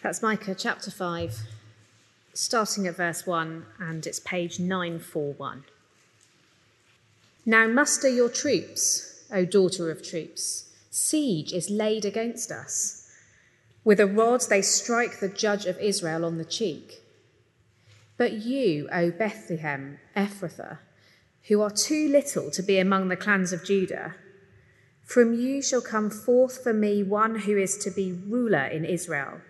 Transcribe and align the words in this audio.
That's 0.00 0.22
Micah 0.22 0.54
chapter 0.54 0.92
5, 0.92 1.40
starting 2.32 2.86
at 2.86 2.96
verse 2.96 3.26
1, 3.26 3.66
and 3.80 4.06
it's 4.06 4.20
page 4.20 4.60
941. 4.60 5.64
Now 7.44 7.66
muster 7.66 8.08
your 8.08 8.28
troops, 8.28 9.24
O 9.32 9.44
daughter 9.44 9.90
of 9.90 10.08
troops. 10.08 10.70
Siege 10.88 11.52
is 11.52 11.68
laid 11.68 12.04
against 12.04 12.52
us. 12.52 13.10
With 13.82 13.98
a 13.98 14.06
rod 14.06 14.42
they 14.48 14.62
strike 14.62 15.18
the 15.18 15.28
judge 15.28 15.66
of 15.66 15.80
Israel 15.80 16.24
on 16.24 16.38
the 16.38 16.44
cheek. 16.44 17.02
But 18.16 18.34
you, 18.34 18.88
O 18.92 19.10
Bethlehem, 19.10 19.98
Ephrathah, 20.16 20.78
who 21.48 21.60
are 21.60 21.70
too 21.70 22.08
little 22.08 22.52
to 22.52 22.62
be 22.62 22.78
among 22.78 23.08
the 23.08 23.16
clans 23.16 23.52
of 23.52 23.64
Judah, 23.64 24.14
from 25.04 25.34
you 25.34 25.60
shall 25.60 25.82
come 25.82 26.08
forth 26.08 26.62
for 26.62 26.72
me 26.72 27.02
one 27.02 27.40
who 27.40 27.58
is 27.58 27.76
to 27.78 27.90
be 27.90 28.12
ruler 28.12 28.64
in 28.64 28.84
Israel, 28.84 29.40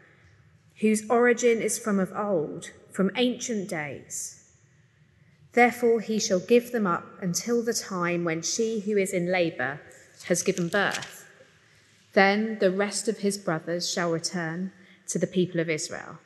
whose 0.81 1.09
origin 1.11 1.61
is 1.61 1.79
from 1.79 1.99
of 1.99 2.13
old, 2.15 2.71
from 2.93 3.11
ancient 3.17 3.69
days. 3.69 4.51
Therefore 5.53 6.01
he 6.01 6.19
shall 6.19 6.41
give 6.41 6.73
them 6.73 6.87
up 6.87 7.07
until 7.21 7.63
the 7.63 7.75
time 7.75 8.25
when 8.25 8.43
she 8.43 8.81
who 8.81 8.97
is 8.97 9.13
in 9.13 9.33
labour 9.33 9.81
has 10.27 10.43
given 10.43 10.69
birth. 10.69 11.27
Then 12.13 12.59
the 12.59 12.71
rest 12.71 13.09
of 13.09 13.19
his 13.19 13.39
brothers 13.39 13.91
shall 13.91 14.11
return 14.11 14.73
to 15.09 15.19
the 15.19 15.27
people 15.27 15.61
of 15.61 15.71
Israel. 15.71 16.19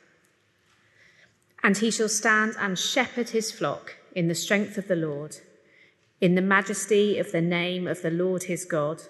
And 1.63 1.77
he 1.77 1.91
shall 1.91 2.09
stand 2.09 2.55
and 2.59 2.77
shepherd 2.77 3.29
his 3.29 3.51
flock 3.51 3.95
in 4.13 4.27
the 4.27 4.35
strength 4.35 4.77
of 4.77 4.87
the 4.87 4.95
Lord, 4.95 5.37
in 6.19 6.35
the 6.35 6.41
majesty 6.41 7.17
of 7.17 7.31
the 7.31 7.41
name 7.41 7.87
of 7.87 8.01
the 8.01 8.11
Lord 8.11 8.43
his 8.43 8.65
God 8.65 9.03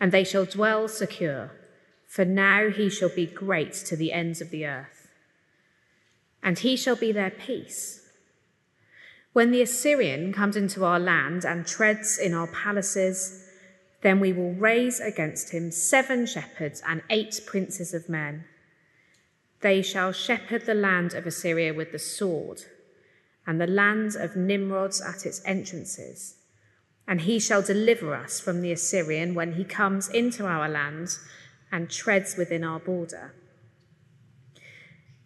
and 0.00 0.10
they 0.10 0.24
shall 0.24 0.46
dwell 0.46 0.88
secure, 0.88 1.52
for 2.10 2.24
now 2.24 2.70
he 2.70 2.90
shall 2.90 3.08
be 3.08 3.24
great 3.24 3.72
to 3.72 3.94
the 3.94 4.12
ends 4.12 4.40
of 4.40 4.50
the 4.50 4.66
earth. 4.66 5.06
And 6.42 6.58
he 6.58 6.76
shall 6.76 6.96
be 6.96 7.12
their 7.12 7.30
peace. 7.30 8.08
When 9.32 9.52
the 9.52 9.62
Assyrian 9.62 10.32
comes 10.32 10.56
into 10.56 10.84
our 10.84 10.98
land 10.98 11.44
and 11.44 11.64
treads 11.64 12.18
in 12.18 12.34
our 12.34 12.48
palaces, 12.48 13.48
then 14.02 14.18
we 14.18 14.32
will 14.32 14.54
raise 14.54 14.98
against 14.98 15.50
him 15.50 15.70
seven 15.70 16.26
shepherds 16.26 16.82
and 16.84 17.02
eight 17.10 17.42
princes 17.46 17.94
of 17.94 18.08
men. 18.08 18.44
They 19.60 19.80
shall 19.80 20.10
shepherd 20.10 20.66
the 20.66 20.74
land 20.74 21.14
of 21.14 21.28
Assyria 21.28 21.72
with 21.72 21.92
the 21.92 22.00
sword, 22.00 22.62
and 23.46 23.60
the 23.60 23.68
lands 23.68 24.16
of 24.16 24.34
Nimrods 24.34 25.00
at 25.00 25.24
its 25.24 25.40
entrances 25.44 26.40
and 27.10 27.22
he 27.22 27.40
shall 27.40 27.60
deliver 27.60 28.14
us 28.14 28.38
from 28.38 28.62
the 28.62 28.70
Assyrian 28.70 29.34
when 29.34 29.54
he 29.54 29.64
comes 29.64 30.08
into 30.08 30.46
our 30.46 30.68
land 30.68 31.18
and 31.72 31.90
treads 31.90 32.36
within 32.36 32.64
our 32.64 32.80
border. 32.80 33.34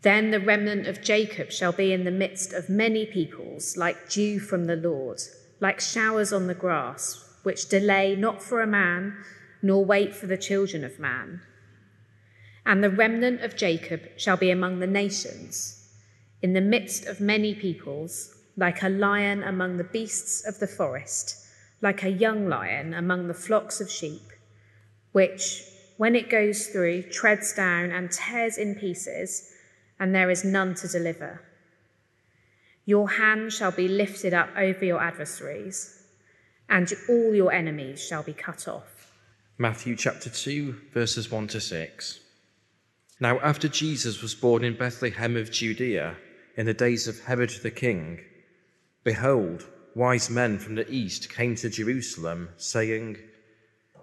Then 0.02 0.30
the 0.30 0.40
remnant 0.40 0.86
of 0.86 1.02
Jacob 1.02 1.50
shall 1.50 1.72
be 1.72 1.92
in 1.92 2.04
the 2.04 2.10
midst 2.10 2.52
of 2.52 2.68
many 2.68 3.06
peoples, 3.06 3.76
like 3.76 4.10
dew 4.10 4.38
from 4.38 4.66
the 4.66 4.76
Lord, 4.76 5.20
like 5.60 5.80
showers 5.80 6.32
on 6.32 6.46
the 6.46 6.54
grass, 6.54 7.24
which 7.42 7.68
delay 7.68 8.14
not 8.14 8.42
for 8.42 8.60
a 8.60 8.66
man, 8.66 9.16
nor 9.62 9.84
wait 9.84 10.14
for 10.14 10.26
the 10.26 10.36
children 10.36 10.84
of 10.84 10.98
man. 10.98 11.40
And 12.66 12.84
the 12.84 12.90
remnant 12.90 13.42
of 13.42 13.56
Jacob 13.56 14.02
shall 14.16 14.36
be 14.36 14.50
among 14.50 14.80
the 14.80 14.86
nations, 14.86 15.88
in 16.42 16.52
the 16.52 16.60
midst 16.60 17.06
of 17.06 17.20
many 17.20 17.54
peoples, 17.54 18.34
like 18.56 18.82
a 18.82 18.88
lion 18.88 19.42
among 19.42 19.78
the 19.78 19.84
beasts 19.84 20.46
of 20.46 20.58
the 20.58 20.66
forest 20.66 21.44
like 21.84 22.02
a 22.02 22.08
young 22.08 22.48
lion 22.48 22.94
among 22.94 23.28
the 23.28 23.34
flocks 23.34 23.78
of 23.78 23.90
sheep, 23.90 24.32
which, 25.12 25.64
when 25.96 26.14
it 26.14 26.30
goes 26.30 26.66
through, 26.66 27.02
treads 27.02 27.52
down 27.52 27.90
and 27.90 28.10
tears 28.10 28.58
in 28.58 28.74
pieces, 28.74 29.52
and 29.98 30.14
there 30.14 30.30
is 30.30 30.44
none 30.44 30.74
to 30.74 30.88
deliver. 30.88 31.42
Your 32.84 33.10
hand 33.10 33.52
shall 33.52 33.70
be 33.70 33.88
lifted 33.88 34.34
up 34.34 34.50
over 34.56 34.84
your 34.84 35.00
adversaries, 35.00 36.02
and 36.68 36.92
all 37.08 37.34
your 37.34 37.52
enemies 37.52 38.04
shall 38.04 38.22
be 38.22 38.32
cut 38.32 38.66
off. 38.68 39.12
Matthew 39.56 39.94
chapter 39.96 40.28
2, 40.28 40.74
verses 40.92 41.30
1 41.30 41.48
to 41.48 41.60
6. 41.60 42.20
Now, 43.20 43.38
after 43.40 43.68
Jesus 43.68 44.20
was 44.20 44.34
born 44.34 44.64
in 44.64 44.76
Bethlehem 44.76 45.36
of 45.36 45.52
Judea, 45.52 46.16
in 46.56 46.66
the 46.66 46.74
days 46.74 47.06
of 47.06 47.20
Herod 47.20 47.50
the 47.62 47.70
king, 47.70 48.20
behold, 49.04 49.66
wise 49.94 50.28
men 50.28 50.58
from 50.58 50.74
the 50.74 50.90
east 50.90 51.30
came 51.30 51.54
to 51.56 51.70
Jerusalem, 51.70 52.48
saying, 52.56 53.16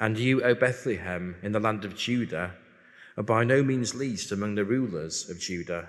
And 0.00 0.18
you, 0.18 0.42
O 0.42 0.54
Bethlehem, 0.54 1.36
in 1.42 1.52
the 1.52 1.60
land 1.60 1.84
of 1.84 1.96
Judah, 1.96 2.54
are 3.16 3.22
by 3.24 3.44
no 3.44 3.62
means 3.62 3.94
least 3.94 4.30
among 4.30 4.54
the 4.54 4.64
rulers 4.64 5.28
of 5.28 5.40
Judah. 5.40 5.88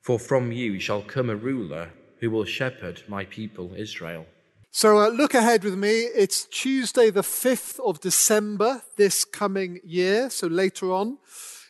For 0.00 0.18
from 0.18 0.50
you 0.50 0.80
shall 0.80 1.02
come 1.02 1.28
a 1.28 1.36
ruler 1.36 1.90
who 2.20 2.30
will 2.30 2.44
shepherd 2.44 3.02
my 3.08 3.24
people 3.24 3.74
Israel. 3.76 4.26
So 4.70 4.98
uh, 4.98 5.08
look 5.08 5.34
ahead 5.34 5.64
with 5.64 5.76
me. 5.76 6.04
It's 6.04 6.44
Tuesday, 6.44 7.10
the 7.10 7.20
5th 7.20 7.78
of 7.80 8.00
December 8.00 8.82
this 8.96 9.26
coming 9.26 9.80
year, 9.84 10.30
so 10.30 10.46
later 10.46 10.90
on. 10.90 11.18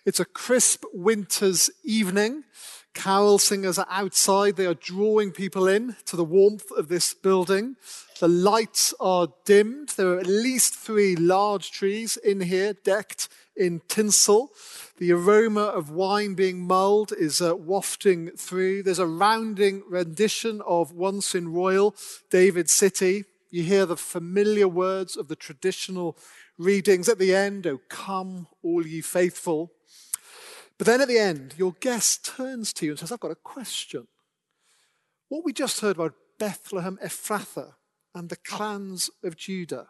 It's 0.07 0.21
a 0.21 0.25
crisp 0.25 0.85
winter's 0.93 1.69
evening. 1.83 2.45
Carol 2.95 3.39
singers 3.39 3.79
are 3.79 3.87
outside. 3.91 4.57
They 4.57 4.67
are 4.67 4.75
drawing 4.75 5.33
people 5.33 5.67
in 5.67 5.97
to 6.07 6.17
the 6.17 6.25
warmth 6.25 6.71
of 6.73 6.89
this 6.89 7.15
building. 7.15 7.77
The 8.21 8.29
lights 8.29 8.95
are 9.01 9.29
dimmed. 9.45 9.91
There 9.91 10.13
are 10.13 10.21
at 10.21 10.27
least 10.27 10.75
three 10.75 11.17
large 11.17 11.71
trees 11.73 12.17
in 12.17 12.43
here, 12.43 12.75
decked 12.75 13.29
in 13.57 13.81
tinsel. 13.89 14.53
The 14.99 15.13
aroma 15.13 15.63
of 15.63 15.91
wine 15.91 16.35
being 16.35 16.61
mulled 16.61 17.13
is 17.13 17.41
uh, 17.41 17.57
wafting 17.57 18.31
through. 18.37 18.83
There's 18.83 18.99
a 18.99 19.07
rounding 19.07 19.83
rendition 19.89 20.61
of 20.67 20.93
Once 20.93 21.35
in 21.35 21.53
Royal, 21.53 21.95
David 22.31 22.71
City. 22.71 23.25
You 23.51 23.65
hear 23.65 23.87
the 23.87 23.97
familiar 23.97 24.69
words 24.69 25.17
of 25.17 25.29
the 25.29 25.37
traditional 25.37 26.17
readings 26.59 27.09
at 27.09 27.19
the 27.19 27.35
end, 27.35 27.67
Oh, 27.67 27.81
come, 27.89 28.47
all 28.63 28.87
ye 28.87 29.01
faithful. 29.01 29.73
But 30.79 30.87
then 30.87 31.01
at 31.01 31.09
the 31.09 31.19
end, 31.19 31.55
your 31.57 31.75
guest 31.81 32.25
turns 32.25 32.73
to 32.75 32.87
you 32.87 32.93
and 32.93 32.99
says, 32.99 33.13
I've 33.13 33.21
got 33.21 33.31
a 33.31 33.37
question. 33.37 34.09
What 35.29 35.45
we 35.45 35.53
just 35.53 35.81
heard 35.81 35.97
about 35.97 36.15
Bethlehem 36.39 36.99
Ephrathah 37.03 37.75
and 38.15 38.29
the 38.29 38.37
clans 38.37 39.11
of 39.23 39.37
Judah, 39.37 39.89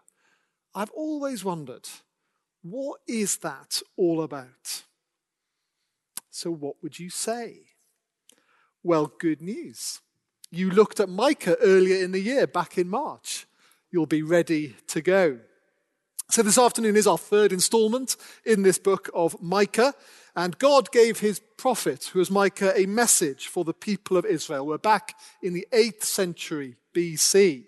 I've 0.75 0.91
always 0.91 1.45
wondered, 1.45 1.89
what 2.63 3.01
is 3.07 3.39
that 3.39 3.83
all 3.97 4.23
about? 4.23 4.85
So, 6.31 6.51
what 6.51 6.77
would 6.83 6.99
you 6.99 7.11
say? 7.11 7.61
Well, 8.83 9.13
good 9.19 9.43
news. 9.43 10.01
You 10.51 10.71
looked 10.71 11.01
at 11.01 11.09
Micah 11.09 11.57
earlier 11.61 12.03
in 12.03 12.13
the 12.13 12.21
year, 12.21 12.47
back 12.47 12.79
in 12.79 12.89
March. 12.89 13.47
You'll 13.91 14.07
be 14.07 14.23
ready 14.23 14.77
to 14.89 15.01
go. 15.03 15.41
So, 16.31 16.43
this 16.43 16.57
afternoon 16.57 16.97
is 16.97 17.07
our 17.07 17.19
third 17.19 17.53
installment 17.53 18.17
in 18.47 18.63
this 18.63 18.79
book 18.79 19.11
of 19.13 19.41
Micah. 19.43 19.95
And 20.35 20.59
God 20.59 20.91
gave 20.91 21.21
his 21.21 21.41
prophet, 21.59 22.11
who 22.13 22.19
was 22.19 22.31
Micah, 22.31 22.73
a 22.75 22.87
message 22.87 23.49
for 23.49 23.65
the 23.65 23.75
people 23.75 24.17
of 24.17 24.25
Israel. 24.25 24.67
We're 24.67 24.79
back 24.79 25.15
in 25.43 25.53
the 25.53 25.67
8th 25.73 26.05
century 26.05 26.77
BC. 26.95 27.65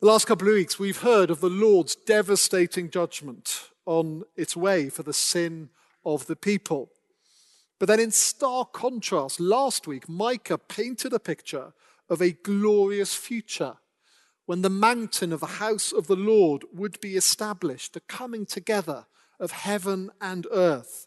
The 0.00 0.06
last 0.06 0.26
couple 0.26 0.48
of 0.48 0.54
weeks, 0.54 0.78
we've 0.78 1.02
heard 1.02 1.30
of 1.30 1.40
the 1.40 1.50
Lord's 1.50 1.94
devastating 1.94 2.88
judgment 2.88 3.68
on 3.84 4.24
its 4.34 4.56
way 4.56 4.88
for 4.88 5.02
the 5.02 5.12
sin 5.12 5.68
of 6.06 6.26
the 6.26 6.36
people. 6.36 6.90
But 7.78 7.86
then, 7.86 8.00
in 8.00 8.12
stark 8.12 8.72
contrast, 8.72 9.38
last 9.38 9.86
week, 9.86 10.08
Micah 10.08 10.58
painted 10.58 11.12
a 11.12 11.18
picture 11.18 11.74
of 12.08 12.22
a 12.22 12.32
glorious 12.32 13.14
future 13.14 13.76
when 14.46 14.62
the 14.62 14.70
mountain 14.70 15.34
of 15.34 15.40
the 15.40 15.46
house 15.46 15.92
of 15.92 16.06
the 16.06 16.16
Lord 16.16 16.64
would 16.72 16.98
be 17.00 17.16
established, 17.16 17.92
the 17.92 18.00
coming 18.00 18.46
together 18.46 19.06
of 19.38 19.50
heaven 19.50 20.10
and 20.20 20.46
earth 20.50 21.06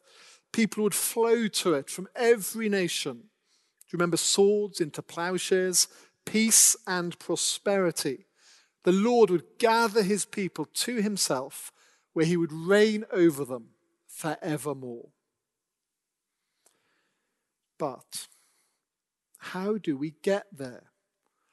people 0.58 0.82
would 0.82 0.96
flow 0.96 1.48
to 1.48 1.76
it 1.76 1.88
from 1.88 2.08
every 2.16 2.68
nation. 2.68 3.14
Do 3.14 3.90
you 3.92 3.98
remember 3.98 4.18
swords 4.18 4.82
into 4.82 5.04
plowshares, 5.04 5.88
peace 6.26 6.76
and 6.88 7.18
prosperity? 7.20 8.26
The 8.84 8.92
Lord 8.92 9.30
would 9.30 9.60
gather 9.60 10.02
his 10.02 10.26
people 10.26 10.66
to 10.66 10.96
himself, 10.96 11.72
where 12.14 12.26
he 12.26 12.36
would 12.36 12.52
reign 12.52 13.06
over 13.12 13.46
them 13.46 13.68
forevermore. 14.08 15.10
But 17.78 18.26
how 19.38 19.78
do 19.78 19.96
we 19.96 20.16
get 20.24 20.48
there? 20.52 20.86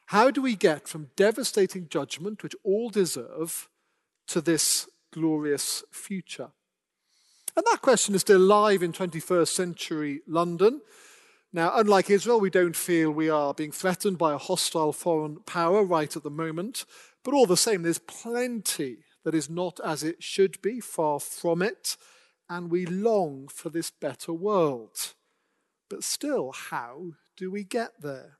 How 0.06 0.30
do 0.30 0.40
we 0.40 0.56
get 0.56 0.88
from 0.88 1.10
devastating 1.14 1.90
judgment, 1.90 2.42
which 2.42 2.56
all 2.64 2.88
deserve, 2.88 3.68
to 4.28 4.40
this 4.40 4.88
glorious 5.12 5.84
future? 5.90 6.52
And 7.56 7.64
that 7.70 7.82
question 7.82 8.14
is 8.14 8.22
still 8.22 8.38
alive 8.38 8.82
in 8.82 8.92
21st 8.92 9.48
century 9.48 10.20
London. 10.26 10.80
Now, 11.52 11.72
unlike 11.74 12.10
Israel, 12.10 12.40
we 12.40 12.50
don't 12.50 12.74
feel 12.74 13.12
we 13.12 13.30
are 13.30 13.54
being 13.54 13.70
threatened 13.70 14.18
by 14.18 14.32
a 14.32 14.38
hostile 14.38 14.92
foreign 14.92 15.36
power 15.46 15.84
right 15.84 16.16
at 16.16 16.24
the 16.24 16.30
moment. 16.30 16.84
But 17.22 17.32
all 17.32 17.46
the 17.46 17.56
same, 17.56 17.82
there's 17.82 18.00
plenty 18.00 18.98
that 19.22 19.34
is 19.34 19.48
not 19.48 19.78
as 19.84 20.02
it 20.02 20.22
should 20.22 20.60
be, 20.62 20.80
far 20.80 21.20
from 21.20 21.62
it. 21.62 21.96
And 22.48 22.70
we 22.70 22.86
long 22.86 23.48
for 23.48 23.70
this 23.70 23.90
better 23.90 24.32
world. 24.32 25.14
But 25.88 26.02
still, 26.02 26.52
how 26.52 27.12
do 27.36 27.50
we 27.52 27.62
get 27.62 28.02
there? 28.02 28.38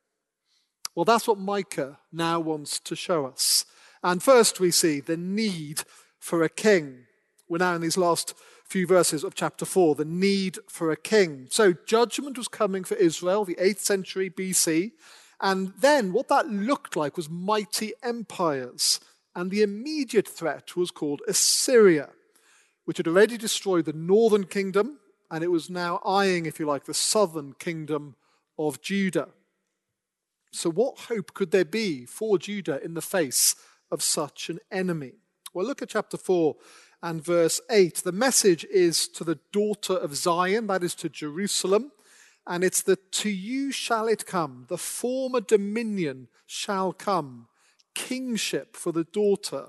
Well, 0.94 1.04
that's 1.04 1.26
what 1.26 1.38
Micah 1.38 1.98
now 2.12 2.40
wants 2.40 2.80
to 2.80 2.96
show 2.96 3.26
us. 3.26 3.64
And 4.02 4.22
first, 4.22 4.60
we 4.60 4.70
see 4.70 5.00
the 5.00 5.16
need 5.16 5.82
for 6.18 6.42
a 6.42 6.48
king. 6.48 7.06
We're 7.48 7.58
now 7.58 7.74
in 7.74 7.80
these 7.80 7.96
last 7.96 8.34
few 8.74 8.88
verses 8.88 9.22
of 9.22 9.36
chapter 9.36 9.64
4, 9.64 9.94
the 9.94 10.04
need 10.04 10.58
for 10.66 10.90
a 10.90 10.96
king. 10.96 11.46
So, 11.48 11.72
judgment 11.86 12.36
was 12.36 12.48
coming 12.48 12.82
for 12.82 12.96
Israel, 12.96 13.44
the 13.44 13.54
8th 13.54 13.78
century 13.78 14.28
BC. 14.28 14.90
And 15.40 15.72
then 15.78 16.12
what 16.12 16.26
that 16.26 16.48
looked 16.48 16.96
like 16.96 17.16
was 17.16 17.30
mighty 17.30 17.92
empires. 18.02 18.98
And 19.32 19.52
the 19.52 19.62
immediate 19.62 20.26
threat 20.26 20.74
was 20.74 20.90
called 20.90 21.22
Assyria, 21.28 22.08
which 22.84 22.96
had 22.96 23.06
already 23.06 23.36
destroyed 23.36 23.84
the 23.84 23.92
northern 23.92 24.42
kingdom, 24.42 24.98
and 25.30 25.44
it 25.44 25.52
was 25.52 25.70
now 25.70 26.00
eyeing, 26.04 26.44
if 26.44 26.58
you 26.58 26.66
like, 26.66 26.86
the 26.86 26.94
southern 26.94 27.52
kingdom 27.52 28.16
of 28.58 28.82
Judah. 28.82 29.28
So, 30.50 30.68
what 30.68 30.98
hope 30.98 31.32
could 31.32 31.52
there 31.52 31.64
be 31.64 32.06
for 32.06 32.38
Judah 32.38 32.82
in 32.82 32.94
the 32.94 33.02
face 33.02 33.54
of 33.92 34.02
such 34.02 34.50
an 34.50 34.58
enemy? 34.72 35.12
Well, 35.52 35.64
look 35.64 35.80
at 35.80 35.90
chapter 35.90 36.16
4 36.16 36.56
and 37.04 37.22
verse 37.22 37.60
8. 37.70 37.96
The 37.96 38.12
message 38.12 38.64
is 38.64 39.06
to 39.08 39.24
the 39.24 39.38
daughter 39.52 39.92
of 39.92 40.16
Zion, 40.16 40.68
that 40.68 40.82
is 40.82 40.94
to 40.96 41.10
Jerusalem, 41.10 41.92
and 42.46 42.64
it's 42.64 42.80
the 42.80 42.96
to 42.96 43.28
you 43.28 43.72
shall 43.72 44.08
it 44.08 44.24
come, 44.24 44.64
the 44.68 44.78
former 44.78 45.42
dominion 45.42 46.28
shall 46.46 46.94
come, 46.94 47.48
kingship 47.94 48.74
for 48.74 48.90
the 48.90 49.04
daughter 49.04 49.66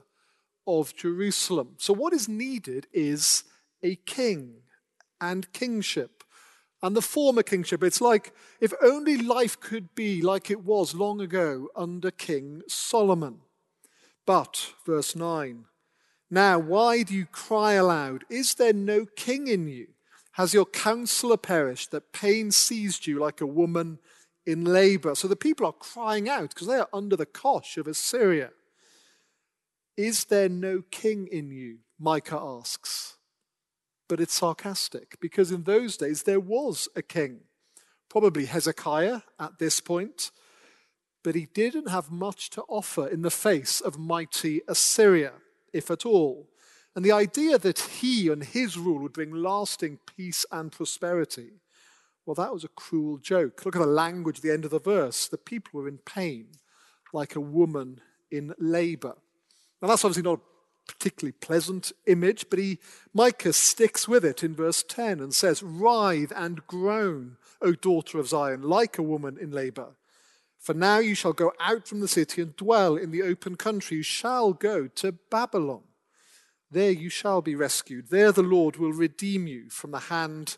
of 0.65 0.95
Jerusalem. 0.95 1.75
So, 1.77 1.93
what 1.93 2.13
is 2.13 2.29
needed 2.29 2.87
is 2.93 3.43
a 3.83 3.95
king 3.95 4.61
and 5.19 5.51
kingship. 5.51 6.23
And 6.81 6.95
the 6.95 7.01
former 7.01 7.43
kingship, 7.43 7.83
it's 7.83 8.01
like 8.01 8.33
if 8.61 8.71
only 8.81 9.17
life 9.17 9.59
could 9.59 9.93
be 9.95 10.21
like 10.21 10.49
it 10.49 10.63
was 10.63 10.93
long 10.93 11.19
ago 11.19 11.67
under 11.75 12.11
King 12.11 12.61
Solomon. 12.67 13.39
But, 14.25 14.73
verse 14.85 15.15
9, 15.15 15.65
now, 16.29 16.57
why 16.57 17.03
do 17.03 17.13
you 17.13 17.25
cry 17.25 17.73
aloud? 17.73 18.25
Is 18.29 18.55
there 18.55 18.73
no 18.73 19.05
king 19.05 19.47
in 19.47 19.67
you? 19.67 19.87
Has 20.33 20.53
your 20.53 20.65
counselor 20.65 21.37
perished, 21.37 21.91
that 21.91 22.11
pain 22.11 22.51
seized 22.51 23.07
you 23.07 23.19
like 23.19 23.41
a 23.41 23.47
woman 23.47 23.99
in 24.45 24.65
labor? 24.65 25.15
So 25.15 25.27
the 25.27 25.35
people 25.35 25.65
are 25.65 25.73
crying 25.73 26.27
out 26.27 26.49
because 26.49 26.67
they 26.67 26.79
are 26.79 26.89
under 26.91 27.15
the 27.15 27.25
cosh 27.25 27.77
of 27.77 27.87
Assyria. 27.87 28.49
Is 29.95 30.25
there 30.25 30.49
no 30.49 30.83
king 30.91 31.27
in 31.31 31.51
you? 31.51 31.77
Micah 31.99 32.39
asks. 32.41 33.17
But 34.09 34.19
it's 34.19 34.33
sarcastic 34.33 35.17
because 35.21 35.51
in 35.51 35.63
those 35.63 35.95
days 35.95 36.23
there 36.23 36.39
was 36.39 36.89
a 36.95 37.01
king, 37.01 37.41
probably 38.09 38.45
Hezekiah 38.45 39.21
at 39.39 39.57
this 39.57 39.79
point, 39.79 40.31
but 41.23 41.33
he 41.33 41.47
didn't 41.53 41.89
have 41.89 42.11
much 42.11 42.49
to 42.51 42.63
offer 42.63 43.07
in 43.07 43.21
the 43.21 43.31
face 43.31 43.79
of 43.79 43.97
mighty 43.97 44.61
Assyria 44.67 45.33
if 45.75 45.91
at 45.91 46.05
all. 46.05 46.49
And 46.95 47.03
the 47.03 47.11
idea 47.11 47.57
that 47.57 47.79
he 47.79 48.29
and 48.29 48.43
his 48.43 48.77
rule 48.77 48.99
would 48.99 49.13
bring 49.13 49.33
lasting 49.33 49.99
peace 50.15 50.45
and 50.51 50.71
prosperity, 50.71 51.59
well, 52.25 52.35
that 52.35 52.53
was 52.53 52.63
a 52.63 52.69
cruel 52.69 53.17
joke. 53.17 53.65
Look 53.65 53.75
at 53.75 53.79
the 53.79 53.85
language 53.85 54.37
at 54.37 54.43
the 54.43 54.51
end 54.51 54.65
of 54.65 54.71
the 54.71 54.79
verse. 54.79 55.27
The 55.27 55.37
people 55.37 55.81
were 55.81 55.87
in 55.87 55.99
pain, 55.99 56.47
like 57.13 57.35
a 57.35 57.41
woman 57.41 57.99
in 58.31 58.53
labor. 58.57 59.15
Now, 59.81 59.89
that's 59.89 60.05
obviously 60.05 60.23
not 60.23 60.39
a 60.39 60.91
particularly 60.93 61.33
pleasant 61.33 61.91
image, 62.07 62.45
but 62.49 62.59
he, 62.59 62.79
Micah 63.13 63.53
sticks 63.53 64.07
with 64.07 64.23
it 64.23 64.43
in 64.43 64.55
verse 64.55 64.83
10 64.87 65.19
and 65.19 65.35
says, 65.35 65.61
Writhe 65.61 66.31
and 66.35 66.65
groan, 66.65 67.37
O 67.61 67.73
daughter 67.73 68.19
of 68.19 68.29
Zion, 68.29 68.61
like 68.61 68.97
a 68.97 69.03
woman 69.03 69.37
in 69.37 69.51
labor. 69.51 69.89
For 70.65 70.73
now 70.73 70.97
you 70.97 71.13
shall 71.13 71.31
go 71.31 71.53
out 71.59 71.87
from 71.87 71.99
the 71.99 72.07
city 72.07 72.41
and 72.41 72.55
dwell 72.55 72.95
in 72.95 73.11
the 73.11 73.21
open 73.21 73.55
country. 73.55 73.97
You 73.97 74.03
shall 74.03 74.51
go 74.51 74.87
to 74.87 75.11
Babylon. 75.11 75.83
There 76.71 76.89
you 76.89 77.07
shall 77.07 77.43
be 77.43 77.53
rescued. 77.53 78.09
There 78.09 78.31
the 78.31 78.41
Lord 78.41 78.77
will 78.77 78.91
redeem 78.91 79.45
you 79.45 79.69
from 79.69 79.91
the 79.91 79.99
hand 79.99 80.57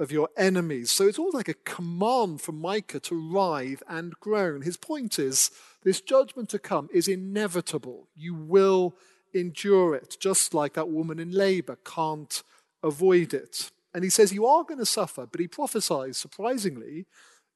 of 0.00 0.10
your 0.10 0.30
enemies. 0.38 0.90
So 0.90 1.06
it's 1.06 1.18
all 1.18 1.32
like 1.34 1.48
a 1.48 1.64
command 1.66 2.40
from 2.40 2.62
Micah 2.62 3.00
to 3.00 3.14
writhe 3.14 3.82
and 3.86 4.18
groan. 4.20 4.62
His 4.62 4.78
point 4.78 5.18
is 5.18 5.50
this 5.82 6.00
judgment 6.00 6.48
to 6.48 6.58
come 6.58 6.88
is 6.90 7.06
inevitable. 7.06 8.08
You 8.16 8.34
will 8.34 8.96
endure 9.34 9.94
it, 9.94 10.16
just 10.18 10.54
like 10.54 10.72
that 10.72 10.88
woman 10.88 11.18
in 11.18 11.30
labor 11.30 11.76
can't 11.84 12.42
avoid 12.82 13.34
it. 13.34 13.70
And 13.92 14.02
he 14.02 14.08
says, 14.08 14.32
You 14.32 14.46
are 14.46 14.64
going 14.64 14.80
to 14.80 14.86
suffer, 14.86 15.26
but 15.30 15.42
he 15.42 15.46
prophesies, 15.46 16.16
surprisingly, 16.16 17.04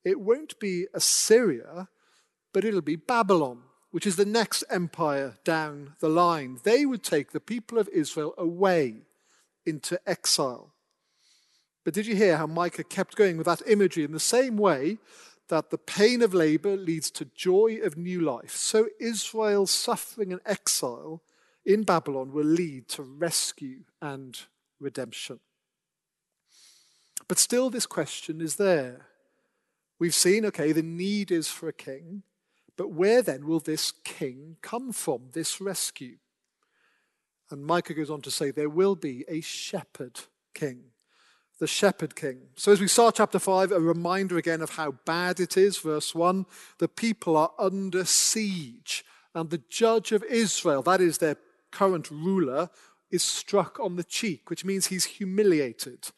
it 0.06 0.20
won't 0.20 0.60
be 0.60 0.86
Assyria, 0.94 1.88
but 2.52 2.64
it'll 2.64 2.80
be 2.80 2.94
Babylon, 2.94 3.62
which 3.90 4.06
is 4.06 4.14
the 4.14 4.24
next 4.24 4.62
empire 4.70 5.36
down 5.42 5.94
the 5.98 6.08
line. 6.08 6.60
They 6.62 6.86
would 6.86 7.02
take 7.02 7.32
the 7.32 7.40
people 7.40 7.76
of 7.76 7.88
Israel 7.88 8.32
away 8.38 9.02
into 9.66 10.00
exile. 10.08 10.72
But 11.84 11.92
did 11.92 12.06
you 12.06 12.14
hear 12.14 12.36
how 12.36 12.46
Micah 12.46 12.84
kept 12.84 13.16
going 13.16 13.36
with 13.36 13.46
that 13.46 13.62
imagery 13.66 14.04
in 14.04 14.12
the 14.12 14.20
same 14.20 14.56
way 14.56 14.98
that 15.48 15.70
the 15.70 15.78
pain 15.78 16.22
of 16.22 16.32
labor 16.32 16.76
leads 16.76 17.10
to 17.10 17.24
joy 17.34 17.80
of 17.82 17.96
new 17.96 18.20
life? 18.20 18.54
So 18.54 18.86
Israel's 19.00 19.72
suffering 19.72 20.30
and 20.30 20.40
exile 20.46 21.20
in 21.64 21.82
Babylon 21.82 22.30
will 22.30 22.44
lead 22.44 22.86
to 22.90 23.02
rescue 23.02 23.80
and 24.00 24.38
redemption. 24.78 25.40
But 27.26 27.38
still, 27.38 27.70
this 27.70 27.86
question 27.86 28.40
is 28.40 28.54
there 28.54 29.06
We've 29.98 30.14
seen, 30.14 30.44
okay, 30.46 30.72
the 30.72 30.82
need 30.82 31.30
is 31.30 31.48
for 31.48 31.68
a 31.68 31.72
king, 31.72 32.22
but 32.76 32.90
where 32.90 33.22
then 33.22 33.46
will 33.46 33.60
this 33.60 33.92
king 34.04 34.56
come 34.60 34.92
from, 34.92 35.30
this 35.32 35.60
rescue? 35.60 36.16
And 37.50 37.64
Micah 37.64 37.94
goes 37.94 38.10
on 38.10 38.20
to 38.22 38.30
say, 38.30 38.50
there 38.50 38.68
will 38.68 38.96
be 38.96 39.24
a 39.28 39.40
shepherd 39.40 40.20
king, 40.54 40.80
the 41.58 41.66
shepherd 41.66 42.14
king. 42.14 42.40
So 42.56 42.72
as 42.72 42.80
we 42.80 42.88
start 42.88 43.14
chapter 43.14 43.38
5, 43.38 43.72
a 43.72 43.80
reminder 43.80 44.36
again 44.36 44.60
of 44.60 44.70
how 44.70 44.92
bad 45.06 45.40
it 45.40 45.56
is. 45.56 45.78
Verse 45.78 46.14
1 46.14 46.44
the 46.78 46.88
people 46.88 47.36
are 47.36 47.52
under 47.58 48.04
siege, 48.04 49.04
and 49.34 49.48
the 49.48 49.62
judge 49.70 50.12
of 50.12 50.24
Israel, 50.24 50.82
that 50.82 51.00
is 51.00 51.18
their 51.18 51.36
current 51.70 52.10
ruler, 52.10 52.68
is 53.10 53.22
struck 53.22 53.78
on 53.80 53.96
the 53.96 54.04
cheek, 54.04 54.50
which 54.50 54.64
means 54.64 54.86
he's 54.86 55.04
humiliated. 55.04 56.08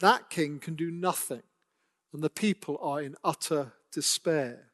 That 0.00 0.30
king 0.30 0.58
can 0.58 0.74
do 0.74 0.90
nothing 0.90 1.42
and 2.14 2.22
the 2.22 2.30
people 2.30 2.78
are 2.80 3.02
in 3.02 3.16
utter 3.24 3.72
despair. 3.92 4.70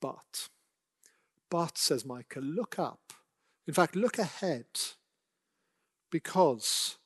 But, 0.00 0.48
but, 1.50 1.76
says 1.76 2.06
Micah, 2.06 2.38
look 2.38 2.78
up. 2.78 3.12
In 3.66 3.74
fact, 3.74 3.96
look 3.96 4.18
ahead, 4.18 4.66
because 6.12 6.96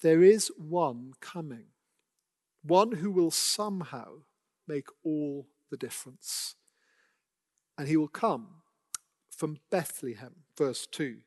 there 0.00 0.22
is 0.22 0.50
one 0.56 1.12
coming, 1.20 1.66
one 2.62 2.92
who 2.92 3.10
will 3.10 3.30
somehow 3.30 4.22
make 4.66 4.88
all 5.04 5.46
the 5.70 5.76
difference. 5.76 6.54
And 7.76 7.88
he 7.88 7.98
will 7.98 8.08
come 8.08 8.62
from 9.30 9.58
Bethlehem, 9.70 10.44
verse 10.56 10.86
2. 10.86 11.18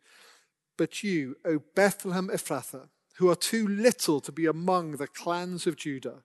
But 0.78 1.04
you, 1.04 1.36
O 1.46 1.62
Bethlehem 1.76 2.30
Ephrathah, 2.30 2.90
who 3.18 3.30
are 3.30 3.36
too 3.36 3.68
little 3.68 4.20
to 4.22 4.32
be 4.32 4.46
among 4.46 4.94
the 4.94 5.08
clans 5.08 5.66
of 5.68 5.76
Judah, 5.76 6.24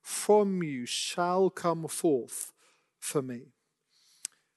from 0.00 0.62
you 0.62 0.86
shall 0.86 1.50
come 1.50 1.86
forth 1.88 2.52
for 2.98 3.22
me. 3.22 3.52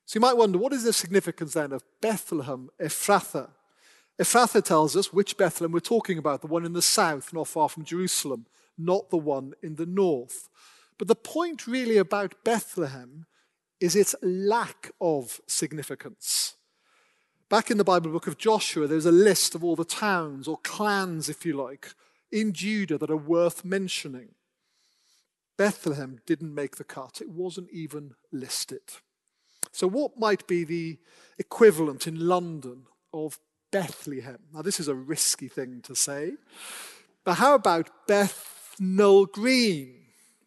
So 0.05 0.17
you 0.17 0.21
might 0.21 0.37
wonder, 0.37 0.57
what 0.57 0.73
is 0.73 0.83
the 0.83 0.93
significance 0.93 1.53
then 1.53 1.71
of 1.71 1.83
Bethlehem 2.01 2.69
Ephrathah? 2.79 3.49
Ephrathah 4.19 4.63
tells 4.63 4.95
us 4.95 5.11
which 5.11 5.37
Bethlehem 5.37 5.71
we're 5.71 5.79
talking 5.79 6.17
about, 6.17 6.41
the 6.41 6.47
one 6.47 6.65
in 6.65 6.73
the 6.73 6.81
south, 6.81 7.33
not 7.33 7.47
far 7.47 7.69
from 7.69 7.83
Jerusalem, 7.83 8.45
not 8.77 9.09
the 9.09 9.17
one 9.17 9.53
in 9.63 9.75
the 9.75 9.85
north. 9.85 10.49
But 10.99 11.07
the 11.07 11.15
point 11.15 11.65
really 11.65 11.97
about 11.97 12.43
Bethlehem 12.43 13.25
is 13.79 13.95
its 13.95 14.13
lack 14.21 14.91
of 15.01 15.41
significance. 15.47 16.55
Back 17.51 17.69
in 17.69 17.77
the 17.77 17.83
Bible 17.83 18.11
book 18.11 18.27
of 18.27 18.37
Joshua, 18.37 18.87
there's 18.87 19.05
a 19.05 19.11
list 19.11 19.55
of 19.55 19.61
all 19.61 19.75
the 19.75 19.83
towns 19.83 20.47
or 20.47 20.55
clans, 20.63 21.27
if 21.27 21.45
you 21.45 21.51
like, 21.51 21.93
in 22.31 22.53
Judah 22.53 22.97
that 22.97 23.11
are 23.11 23.17
worth 23.17 23.65
mentioning. 23.65 24.35
Bethlehem 25.57 26.21
didn't 26.25 26.55
make 26.55 26.77
the 26.77 26.85
cut, 26.85 27.19
it 27.19 27.29
wasn't 27.29 27.69
even 27.69 28.13
listed. 28.31 28.79
So, 29.73 29.85
what 29.85 30.17
might 30.17 30.47
be 30.47 30.63
the 30.63 30.99
equivalent 31.37 32.07
in 32.07 32.25
London 32.25 32.85
of 33.13 33.37
Bethlehem? 33.69 34.39
Now, 34.53 34.61
this 34.61 34.79
is 34.79 34.87
a 34.87 34.95
risky 34.95 35.49
thing 35.49 35.81
to 35.81 35.93
say, 35.93 36.35
but 37.25 37.33
how 37.33 37.53
about 37.55 38.07
Bethnal 38.07 39.25
Green? 39.25 40.00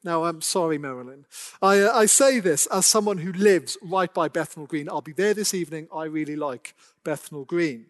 Now, 0.04 0.24
I'm 0.24 0.42
sorry, 0.42 0.76
Marilyn. 0.76 1.24
I, 1.62 1.80
uh, 1.80 1.92
I 1.92 2.04
say 2.04 2.38
this 2.38 2.66
as 2.66 2.84
someone 2.84 3.18
who 3.18 3.32
lives 3.32 3.78
right 3.82 4.12
by 4.12 4.28
Bethnal 4.28 4.66
Green. 4.66 4.88
I'll 4.88 5.00
be 5.00 5.12
there 5.12 5.32
this 5.32 5.54
evening. 5.54 5.88
I 5.92 6.04
really 6.04 6.36
like 6.36 6.74
Bethnal 7.02 7.46
Green. 7.46 7.86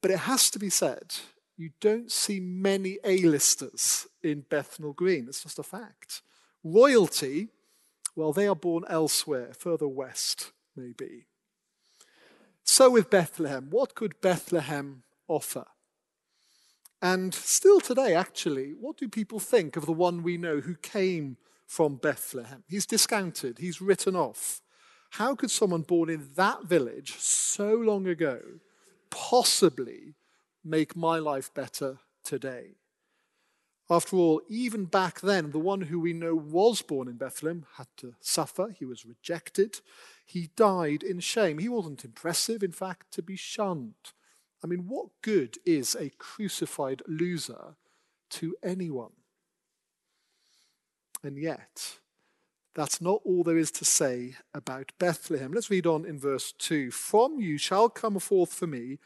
But 0.00 0.10
it 0.10 0.20
has 0.20 0.50
to 0.50 0.58
be 0.58 0.70
said, 0.70 1.16
you 1.58 1.72
don't 1.78 2.10
see 2.10 2.40
many 2.40 2.98
A-listers 3.04 4.06
in 4.22 4.46
Bethnal 4.48 4.94
Green. 4.94 5.26
It's 5.28 5.42
just 5.42 5.58
a 5.58 5.62
fact. 5.62 6.22
Royalty, 6.64 7.48
well, 8.16 8.32
they 8.32 8.48
are 8.48 8.56
born 8.56 8.84
elsewhere, 8.88 9.52
further 9.52 9.88
west, 9.88 10.52
maybe. 10.74 11.26
So 12.64 12.90
with 12.90 13.10
Bethlehem, 13.10 13.66
what 13.68 13.94
could 13.94 14.22
Bethlehem 14.22 15.02
offer? 15.28 15.66
And 17.02 17.32
still 17.32 17.80
today, 17.80 18.14
actually, 18.14 18.74
what 18.78 18.98
do 18.98 19.08
people 19.08 19.40
think 19.40 19.76
of 19.76 19.86
the 19.86 19.92
one 19.92 20.22
we 20.22 20.36
know 20.36 20.60
who 20.60 20.74
came 20.74 21.38
from 21.66 21.96
Bethlehem? 21.96 22.62
He's 22.68 22.86
discounted, 22.86 23.58
he's 23.58 23.80
written 23.80 24.14
off. 24.14 24.60
How 25.10 25.34
could 25.34 25.50
someone 25.50 25.82
born 25.82 26.10
in 26.10 26.28
that 26.36 26.64
village 26.64 27.16
so 27.16 27.74
long 27.74 28.06
ago 28.06 28.40
possibly 29.08 30.14
make 30.62 30.94
my 30.94 31.18
life 31.18 31.52
better 31.52 31.98
today? 32.22 32.76
After 33.88 34.16
all, 34.16 34.40
even 34.48 34.84
back 34.84 35.20
then, 35.20 35.50
the 35.50 35.58
one 35.58 35.80
who 35.80 35.98
we 35.98 36.12
know 36.12 36.36
was 36.36 36.80
born 36.80 37.08
in 37.08 37.16
Bethlehem 37.16 37.66
had 37.76 37.88
to 37.96 38.14
suffer. 38.20 38.72
He 38.78 38.84
was 38.84 39.04
rejected. 39.04 39.80
He 40.24 40.50
died 40.54 41.02
in 41.02 41.18
shame. 41.18 41.58
He 41.58 41.68
wasn't 41.68 42.04
impressive, 42.04 42.62
in 42.62 42.70
fact, 42.70 43.10
to 43.14 43.22
be 43.22 43.34
shunned. 43.34 44.12
I 44.62 44.66
mean, 44.66 44.86
what 44.88 45.08
good 45.22 45.58
is 45.64 45.94
a 45.94 46.10
crucified 46.10 47.02
loser 47.06 47.76
to 48.30 48.56
anyone? 48.62 49.12
And 51.22 51.38
yet, 51.38 51.98
that's 52.74 53.00
not 53.00 53.20
all 53.24 53.42
there 53.42 53.58
is 53.58 53.70
to 53.72 53.84
say 53.84 54.36
about 54.54 54.92
Bethlehem. 54.98 55.52
Let's 55.52 55.70
read 55.70 55.86
on 55.86 56.04
in 56.04 56.18
verse 56.18 56.52
2 56.52 56.90
From 56.90 57.40
you 57.40 57.58
shall 57.58 57.88
come 57.88 58.18
forth 58.18 58.52
for 58.52 58.66
me 58.66 58.98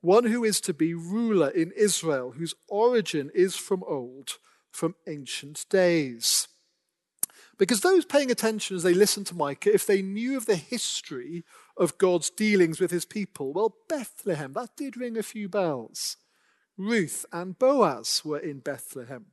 one 0.00 0.24
who 0.24 0.44
is 0.44 0.60
to 0.62 0.72
be 0.72 0.94
ruler 0.94 1.48
in 1.48 1.72
Israel, 1.76 2.32
whose 2.32 2.54
origin 2.68 3.30
is 3.34 3.56
from 3.56 3.84
old, 3.84 4.38
from 4.70 4.94
ancient 5.06 5.66
days. 5.68 6.48
Because 7.58 7.80
those 7.80 8.06
paying 8.06 8.30
attention 8.30 8.76
as 8.76 8.82
they 8.82 8.94
listened 8.94 9.26
to 9.26 9.34
Micah, 9.34 9.74
if 9.74 9.86
they 9.86 10.00
knew 10.00 10.38
of 10.38 10.46
the 10.46 10.56
history 10.56 11.44
of 11.80 11.96
God's 11.96 12.28
dealings 12.28 12.78
with 12.78 12.90
his 12.90 13.06
people, 13.06 13.54
well, 13.54 13.74
Bethlehem, 13.88 14.52
that 14.52 14.76
did 14.76 14.98
ring 14.98 15.16
a 15.16 15.22
few 15.22 15.48
bells. 15.48 16.18
Ruth 16.76 17.24
and 17.32 17.58
Boaz 17.58 18.22
were 18.22 18.38
in 18.38 18.60
Bethlehem. 18.60 19.26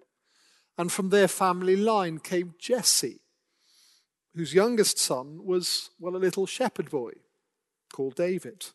And 0.77 0.92
from 0.92 1.10
their 1.10 1.27
family 1.27 1.75
line 1.75 2.20
came 2.20 2.56
Jesse, 2.58 3.20
whose 4.34 4.54
youngest 4.54 4.98
son 4.98 5.46
was, 5.46 5.89
well, 6.00 6.16
a 6.16 6.18
little 6.18 6.46
shepherd 6.46 6.89
boy 6.89 7.12
called 7.92 8.16
David. 8.16 8.68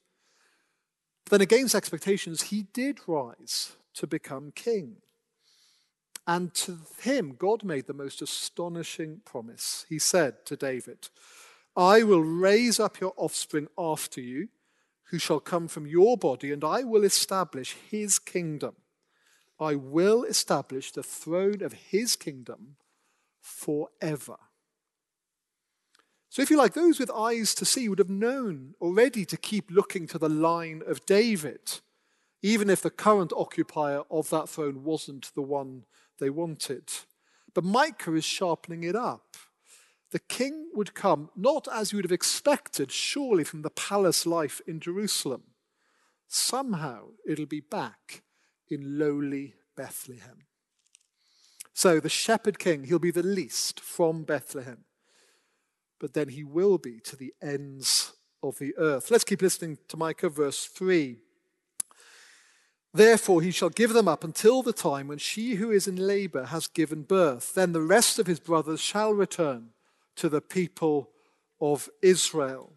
Then, 1.30 1.40
against 1.40 1.74
expectations, 1.74 2.42
he 2.42 2.64
did 2.74 2.98
rise 3.06 3.72
to 3.94 4.06
become 4.06 4.52
king. 4.54 4.96
And 6.26 6.52
to 6.54 6.78
him, 7.00 7.36
God 7.38 7.64
made 7.64 7.86
the 7.86 7.94
most 7.94 8.20
astonishing 8.20 9.22
promise. 9.24 9.86
He 9.88 9.98
said 9.98 10.44
to 10.46 10.56
David, 10.56 11.08
I 11.76 12.02
will 12.02 12.22
raise 12.22 12.78
up 12.78 13.00
your 13.00 13.14
offspring 13.16 13.68
after 13.78 14.20
you, 14.20 14.48
who 15.10 15.18
shall 15.18 15.40
come 15.40 15.68
from 15.68 15.86
your 15.86 16.16
body, 16.16 16.52
and 16.52 16.64
I 16.64 16.84
will 16.84 17.04
establish 17.04 17.76
his 17.90 18.18
kingdom. 18.18 18.76
I 19.60 19.74
will 19.74 20.24
establish 20.24 20.90
the 20.90 21.02
throne 21.02 21.62
of 21.62 21.72
his 21.72 22.16
kingdom 22.16 22.76
forever. 23.40 24.36
So, 26.30 26.40
if 26.40 26.50
you 26.50 26.56
like, 26.56 26.72
those 26.72 26.98
with 26.98 27.10
eyes 27.10 27.54
to 27.56 27.66
see 27.66 27.88
would 27.88 27.98
have 27.98 28.08
known 28.08 28.74
already 28.80 29.26
to 29.26 29.36
keep 29.36 29.70
looking 29.70 30.06
to 30.08 30.18
the 30.18 30.30
line 30.30 30.82
of 30.86 31.04
David, 31.04 31.80
even 32.40 32.70
if 32.70 32.80
the 32.80 32.90
current 32.90 33.32
occupier 33.36 34.02
of 34.10 34.30
that 34.30 34.48
throne 34.48 34.82
wasn't 34.82 35.30
the 35.34 35.42
one 35.42 35.84
they 36.18 36.30
wanted. 36.30 36.90
But 37.52 37.64
Micah 37.64 38.14
is 38.14 38.24
sharpening 38.24 38.82
it 38.82 38.96
up. 38.96 39.36
The 40.12 40.18
king 40.18 40.68
would 40.74 40.94
come 40.94 41.30
not 41.34 41.66
as 41.72 41.90
you 41.90 41.96
would 41.96 42.04
have 42.04 42.12
expected, 42.12 42.92
surely 42.92 43.44
from 43.44 43.62
the 43.62 43.70
palace 43.70 44.26
life 44.26 44.60
in 44.66 44.78
Jerusalem. 44.78 45.42
Somehow 46.28 47.08
it'll 47.26 47.46
be 47.46 47.60
back 47.60 48.22
in 48.68 48.98
lowly 48.98 49.54
Bethlehem. 49.74 50.44
So 51.72 51.98
the 51.98 52.10
shepherd 52.10 52.58
king, 52.58 52.84
he'll 52.84 52.98
be 52.98 53.10
the 53.10 53.22
least 53.22 53.80
from 53.80 54.24
Bethlehem, 54.24 54.84
but 55.98 56.12
then 56.12 56.28
he 56.28 56.44
will 56.44 56.76
be 56.76 57.00
to 57.00 57.16
the 57.16 57.32
ends 57.42 58.12
of 58.42 58.58
the 58.58 58.76
earth. 58.76 59.10
Let's 59.10 59.24
keep 59.24 59.40
listening 59.40 59.78
to 59.88 59.96
Micah, 59.96 60.28
verse 60.28 60.66
3. 60.66 61.16
Therefore, 62.92 63.40
he 63.40 63.50
shall 63.50 63.70
give 63.70 63.94
them 63.94 64.08
up 64.08 64.22
until 64.22 64.62
the 64.62 64.74
time 64.74 65.08
when 65.08 65.16
she 65.16 65.54
who 65.54 65.70
is 65.70 65.88
in 65.88 65.96
labor 65.96 66.46
has 66.46 66.66
given 66.66 67.04
birth. 67.04 67.54
Then 67.54 67.72
the 67.72 67.80
rest 67.80 68.18
of 68.18 68.26
his 68.26 68.40
brothers 68.40 68.80
shall 68.80 69.14
return 69.14 69.70
to 70.16 70.28
the 70.28 70.40
people 70.40 71.10
of 71.60 71.88
Israel. 72.02 72.72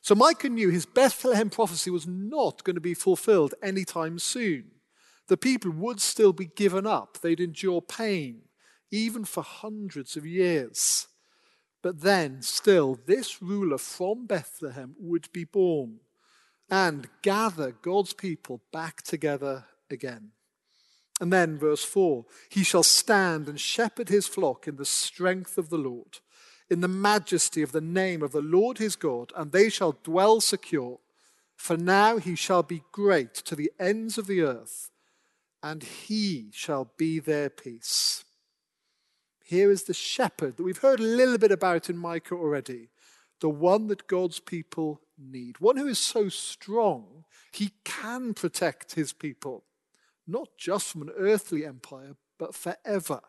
So 0.00 0.14
Micah 0.14 0.48
knew 0.48 0.70
his 0.70 0.86
Bethlehem 0.86 1.48
prophecy 1.48 1.90
was 1.90 2.06
not 2.06 2.64
going 2.64 2.74
to 2.74 2.80
be 2.80 2.94
fulfilled 2.94 3.54
anytime 3.62 4.18
soon. 4.18 4.72
The 5.28 5.36
people 5.36 5.70
would 5.70 6.00
still 6.00 6.32
be 6.32 6.46
given 6.46 6.86
up, 6.86 7.18
they'd 7.20 7.40
endure 7.40 7.80
pain, 7.80 8.42
even 8.90 9.24
for 9.24 9.42
hundreds 9.42 10.16
of 10.16 10.26
years. 10.26 11.06
But 11.82 12.00
then, 12.00 12.42
still, 12.42 12.98
this 13.06 13.40
ruler 13.40 13.78
from 13.78 14.26
Bethlehem 14.26 14.94
would 14.98 15.32
be 15.32 15.44
born 15.44 16.00
and 16.70 17.08
gather 17.22 17.72
God's 17.72 18.12
people 18.12 18.62
back 18.72 19.02
together 19.02 19.66
again. 19.90 20.30
And 21.20 21.32
then, 21.32 21.58
verse 21.58 21.84
4 21.84 22.24
He 22.48 22.64
shall 22.64 22.82
stand 22.82 23.48
and 23.48 23.60
shepherd 23.60 24.08
his 24.08 24.26
flock 24.26 24.66
in 24.66 24.76
the 24.76 24.84
strength 24.84 25.58
of 25.58 25.70
the 25.70 25.78
Lord, 25.78 26.18
in 26.72 26.80
the 26.80 26.88
majesty 26.88 27.60
of 27.60 27.72
the 27.72 27.82
name 27.82 28.22
of 28.22 28.32
the 28.32 28.40
Lord 28.40 28.78
his 28.78 28.96
God, 28.96 29.30
and 29.36 29.52
they 29.52 29.68
shall 29.68 29.98
dwell 30.02 30.40
secure. 30.40 31.00
For 31.54 31.76
now 31.76 32.16
he 32.16 32.34
shall 32.34 32.62
be 32.62 32.82
great 32.92 33.34
to 33.34 33.54
the 33.54 33.70
ends 33.78 34.16
of 34.16 34.26
the 34.26 34.40
earth, 34.40 34.90
and 35.62 35.82
he 35.82 36.48
shall 36.50 36.90
be 36.96 37.20
their 37.20 37.50
peace. 37.50 38.24
Here 39.44 39.70
is 39.70 39.82
the 39.82 39.92
shepherd 39.92 40.56
that 40.56 40.62
we've 40.62 40.78
heard 40.78 40.98
a 40.98 41.04
little 41.04 41.36
bit 41.36 41.52
about 41.52 41.90
in 41.90 41.98
Micah 41.98 42.36
already, 42.36 42.88
the 43.40 43.50
one 43.50 43.88
that 43.88 44.06
God's 44.06 44.40
people 44.40 45.02
need. 45.18 45.60
One 45.60 45.76
who 45.76 45.86
is 45.86 45.98
so 45.98 46.30
strong, 46.30 47.24
he 47.52 47.72
can 47.84 48.32
protect 48.32 48.94
his 48.94 49.12
people, 49.12 49.64
not 50.26 50.48
just 50.56 50.86
from 50.86 51.02
an 51.02 51.10
earthly 51.18 51.66
empire, 51.66 52.16
but 52.38 52.54
forever. 52.54 53.20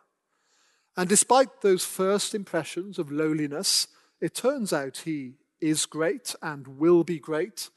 And 0.96 1.08
despite 1.08 1.60
those 1.60 1.84
first 1.84 2.34
impressions 2.34 2.98
of 2.98 3.10
lowliness, 3.10 3.88
it 4.20 4.34
turns 4.34 4.72
out 4.72 4.98
he 4.98 5.34
is 5.60 5.86
great 5.86 6.34
and 6.40 6.78
will 6.78 7.04
be 7.04 7.18
great, 7.18 7.70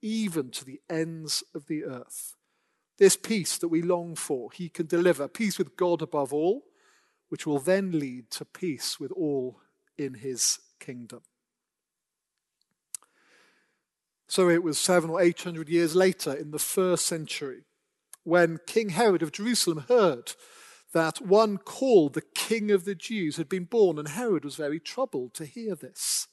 even 0.00 0.50
to 0.50 0.64
the 0.64 0.80
ends 0.88 1.44
of 1.54 1.66
the 1.66 1.84
earth. 1.84 2.34
This 2.98 3.16
peace 3.16 3.58
that 3.58 3.68
we 3.68 3.82
long 3.82 4.14
for, 4.14 4.50
he 4.52 4.68
can 4.68 4.86
deliver 4.86 5.28
peace 5.28 5.58
with 5.58 5.76
God 5.76 6.02
above 6.02 6.32
all, 6.32 6.62
which 7.28 7.46
will 7.46 7.58
then 7.58 7.98
lead 7.98 8.30
to 8.32 8.44
peace 8.44 9.00
with 9.00 9.12
all 9.12 9.60
in 9.98 10.14
his 10.14 10.58
kingdom. 10.80 11.22
So 14.28 14.48
it 14.48 14.62
was 14.62 14.78
seven 14.78 15.10
or 15.10 15.20
eight 15.20 15.42
hundred 15.42 15.68
years 15.68 15.94
later, 15.94 16.32
in 16.32 16.52
the 16.52 16.58
first 16.58 17.04
century, 17.06 17.64
when 18.22 18.60
King 18.66 18.90
Herod 18.90 19.22
of 19.22 19.32
Jerusalem 19.32 19.84
heard 19.88 20.32
that 20.92 21.20
one 21.20 21.58
called 21.58 22.14
the 22.14 22.22
King 22.34 22.70
of 22.70 22.84
the 22.84 22.94
Jews 22.94 23.36
had 23.36 23.48
been 23.48 23.64
born, 23.64 23.98
and 23.98 24.08
Herod 24.08 24.44
was 24.44 24.56
very 24.56 24.78
troubled 24.78 25.34
to 25.34 25.46
hear 25.46 25.74
this. 25.74 26.28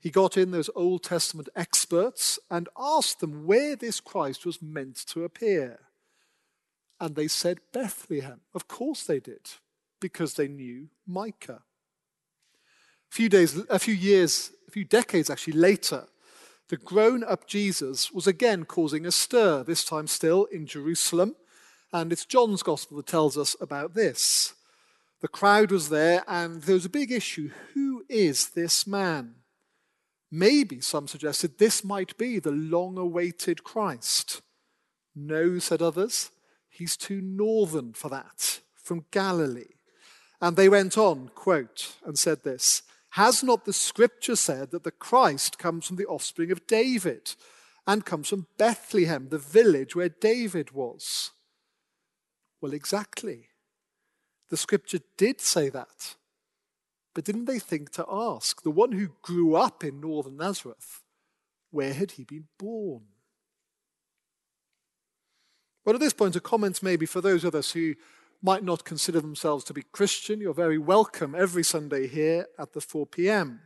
He 0.00 0.10
got 0.10 0.36
in 0.36 0.50
those 0.50 0.70
Old 0.74 1.02
Testament 1.02 1.48
experts 1.56 2.38
and 2.50 2.68
asked 2.78 3.20
them 3.20 3.46
where 3.46 3.74
this 3.74 4.00
Christ 4.00 4.44
was 4.44 4.60
meant 4.60 4.96
to 5.08 5.24
appear. 5.24 5.80
And 7.00 7.16
they 7.16 7.28
said 7.28 7.60
Bethlehem. 7.72 8.40
Of 8.54 8.68
course 8.68 9.04
they 9.04 9.20
did, 9.20 9.50
because 10.00 10.34
they 10.34 10.48
knew 10.48 10.88
Micah. 11.06 11.62
A 13.10 13.14
few 13.14 13.28
days, 13.28 13.58
a 13.70 13.78
few 13.78 13.94
years, 13.94 14.52
a 14.68 14.70
few 14.70 14.84
decades 14.84 15.30
actually 15.30 15.54
later, 15.54 16.06
the 16.68 16.76
grown 16.76 17.22
up 17.22 17.46
Jesus 17.46 18.10
was 18.10 18.26
again 18.26 18.64
causing 18.64 19.06
a 19.06 19.12
stir, 19.12 19.62
this 19.62 19.84
time 19.84 20.06
still 20.06 20.44
in 20.46 20.66
Jerusalem. 20.66 21.36
And 21.94 22.12
it's 22.12 22.24
John's 22.24 22.64
gospel 22.64 22.96
that 22.96 23.06
tells 23.06 23.38
us 23.38 23.54
about 23.60 23.94
this. 23.94 24.54
The 25.20 25.28
crowd 25.28 25.70
was 25.70 25.90
there, 25.90 26.24
and 26.26 26.60
there 26.60 26.74
was 26.74 26.84
a 26.84 26.90
big 26.90 27.12
issue. 27.12 27.52
Who 27.72 28.04
is 28.08 28.48
this 28.48 28.84
man? 28.84 29.36
Maybe, 30.28 30.80
some 30.80 31.06
suggested, 31.06 31.58
this 31.58 31.84
might 31.84 32.18
be 32.18 32.40
the 32.40 32.50
long 32.50 32.98
awaited 32.98 33.62
Christ. 33.62 34.42
No, 35.14 35.60
said 35.60 35.80
others, 35.80 36.32
he's 36.68 36.96
too 36.96 37.20
northern 37.20 37.92
for 37.92 38.08
that, 38.08 38.58
from 38.74 39.04
Galilee. 39.12 39.76
And 40.40 40.56
they 40.56 40.68
went 40.68 40.98
on, 40.98 41.30
quote, 41.32 41.94
and 42.04 42.18
said 42.18 42.42
this 42.42 42.82
Has 43.10 43.44
not 43.44 43.66
the 43.66 43.72
scripture 43.72 44.34
said 44.34 44.72
that 44.72 44.82
the 44.82 44.90
Christ 44.90 45.60
comes 45.60 45.86
from 45.86 45.94
the 45.94 46.06
offspring 46.06 46.50
of 46.50 46.66
David 46.66 47.34
and 47.86 48.04
comes 48.04 48.28
from 48.28 48.48
Bethlehem, 48.58 49.28
the 49.28 49.38
village 49.38 49.94
where 49.94 50.08
David 50.08 50.72
was? 50.72 51.30
Well, 52.64 52.72
exactly. 52.72 53.50
The 54.48 54.56
scripture 54.56 55.00
did 55.18 55.38
say 55.38 55.68
that. 55.68 56.16
But 57.14 57.26
didn't 57.26 57.44
they 57.44 57.58
think 57.58 57.90
to 57.90 58.06
ask 58.10 58.62
the 58.62 58.70
one 58.70 58.92
who 58.92 59.10
grew 59.20 59.54
up 59.54 59.84
in 59.84 60.00
northern 60.00 60.38
Nazareth, 60.38 61.02
where 61.70 61.92
had 61.92 62.12
he 62.12 62.24
been 62.24 62.46
born? 62.58 63.02
Well, 65.84 65.94
at 65.94 66.00
this 66.00 66.14
point, 66.14 66.36
a 66.36 66.40
comment 66.40 66.82
maybe 66.82 67.04
for 67.04 67.20
those 67.20 67.44
of 67.44 67.54
us 67.54 67.72
who 67.72 67.96
might 68.40 68.64
not 68.64 68.86
consider 68.86 69.20
themselves 69.20 69.62
to 69.64 69.74
be 69.74 69.82
Christian. 69.92 70.40
You're 70.40 70.54
very 70.54 70.78
welcome 70.78 71.34
every 71.34 71.64
Sunday 71.64 72.06
here 72.06 72.46
at 72.58 72.72
the 72.72 72.80
4 72.80 73.06
p.m. 73.08 73.60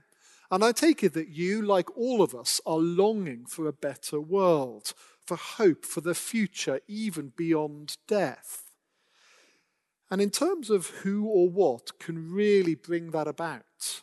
And 0.50 0.64
I 0.64 0.72
take 0.72 1.04
it 1.04 1.12
that 1.12 1.28
you, 1.28 1.62
like 1.62 1.96
all 1.96 2.20
of 2.20 2.34
us, 2.34 2.60
are 2.66 2.78
longing 2.78 3.46
for 3.46 3.68
a 3.68 3.72
better 3.72 4.20
world, 4.20 4.92
for 5.24 5.36
hope, 5.36 5.86
for 5.86 6.00
the 6.00 6.16
future, 6.16 6.80
even 6.88 7.32
beyond 7.36 7.96
death. 8.08 8.64
And 10.10 10.20
in 10.20 10.30
terms 10.30 10.70
of 10.70 10.86
who 11.02 11.26
or 11.26 11.48
what 11.48 11.98
can 11.98 12.32
really 12.32 12.74
bring 12.74 13.10
that 13.10 13.28
about, 13.28 14.02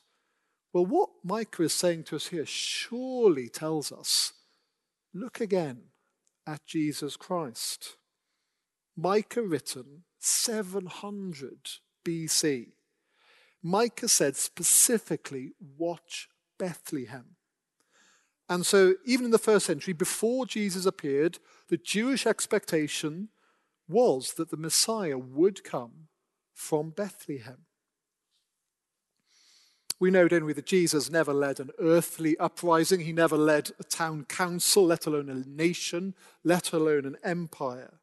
well, 0.71 0.85
what 0.85 1.09
Micah 1.23 1.63
is 1.63 1.73
saying 1.73 2.03
to 2.05 2.17
us 2.17 2.27
here 2.27 2.45
surely 2.45 3.49
tells 3.49 3.91
us 3.91 4.33
look 5.13 5.39
again 5.39 5.83
at 6.45 6.65
Jesus 6.65 7.15
Christ. 7.15 7.95
Micah 8.95 9.41
written 9.41 10.03
700 10.19 11.69
BC. 12.05 12.73
Micah 13.63 14.07
said 14.07 14.35
specifically, 14.35 15.53
watch 15.77 16.27
Bethlehem. 16.59 17.35
And 18.47 18.65
so, 18.65 18.93
even 19.05 19.25
in 19.25 19.31
the 19.31 19.39
first 19.39 19.65
century, 19.65 19.93
before 19.93 20.45
Jesus 20.45 20.85
appeared, 20.85 21.39
the 21.67 21.77
Jewish 21.77 22.27
expectation 22.27 23.29
was 23.87 24.33
that 24.33 24.49
the 24.49 24.57
Messiah 24.57 25.17
would 25.17 25.63
come 25.63 26.07
from 26.53 26.89
Bethlehem. 26.89 27.65
We 29.99 30.11
know, 30.11 30.27
don't 30.27 30.45
we, 30.45 30.53
that 30.53 30.65
Jesus 30.65 31.09
never 31.09 31.33
led 31.33 31.59
an 31.59 31.71
earthly 31.79 32.37
uprising. 32.37 33.01
He 33.01 33.13
never 33.13 33.37
led 33.37 33.71
a 33.79 33.83
town 33.83 34.25
council, 34.25 34.85
let 34.85 35.05
alone 35.05 35.29
a 35.29 35.47
nation, 35.47 36.15
let 36.43 36.73
alone 36.73 37.05
an 37.05 37.17
empire. 37.23 37.99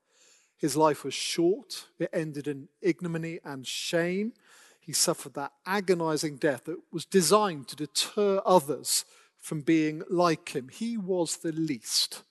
His 0.57 0.77
life 0.77 1.05
was 1.05 1.13
short, 1.13 1.87
it 1.99 2.09
ended 2.13 2.47
in 2.47 2.69
ignominy 2.81 3.41
and 3.45 3.67
shame. 3.67 4.33
He 4.79 4.93
suffered 4.93 5.35
that 5.35 5.53
agonizing 5.67 6.37
death 6.37 6.65
that 6.65 6.79
was 6.93 7.05
designed 7.05 7.69
to 7.69 7.77
deter 7.77 8.41
others 8.47 9.05
from 9.39 9.61
being 9.61 10.03
like 10.09 10.51
him. 10.51 10.69
He 10.69 10.97
was 10.97 11.39
the 11.39 11.53
least 11.53 12.23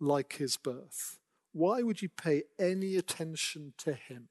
like 0.00 0.34
his 0.34 0.56
birth. 0.56 1.19
Why 1.52 1.82
would 1.82 2.02
you 2.02 2.08
pay 2.08 2.44
any 2.58 2.96
attention 2.96 3.74
to 3.78 3.94
him? 3.94 4.28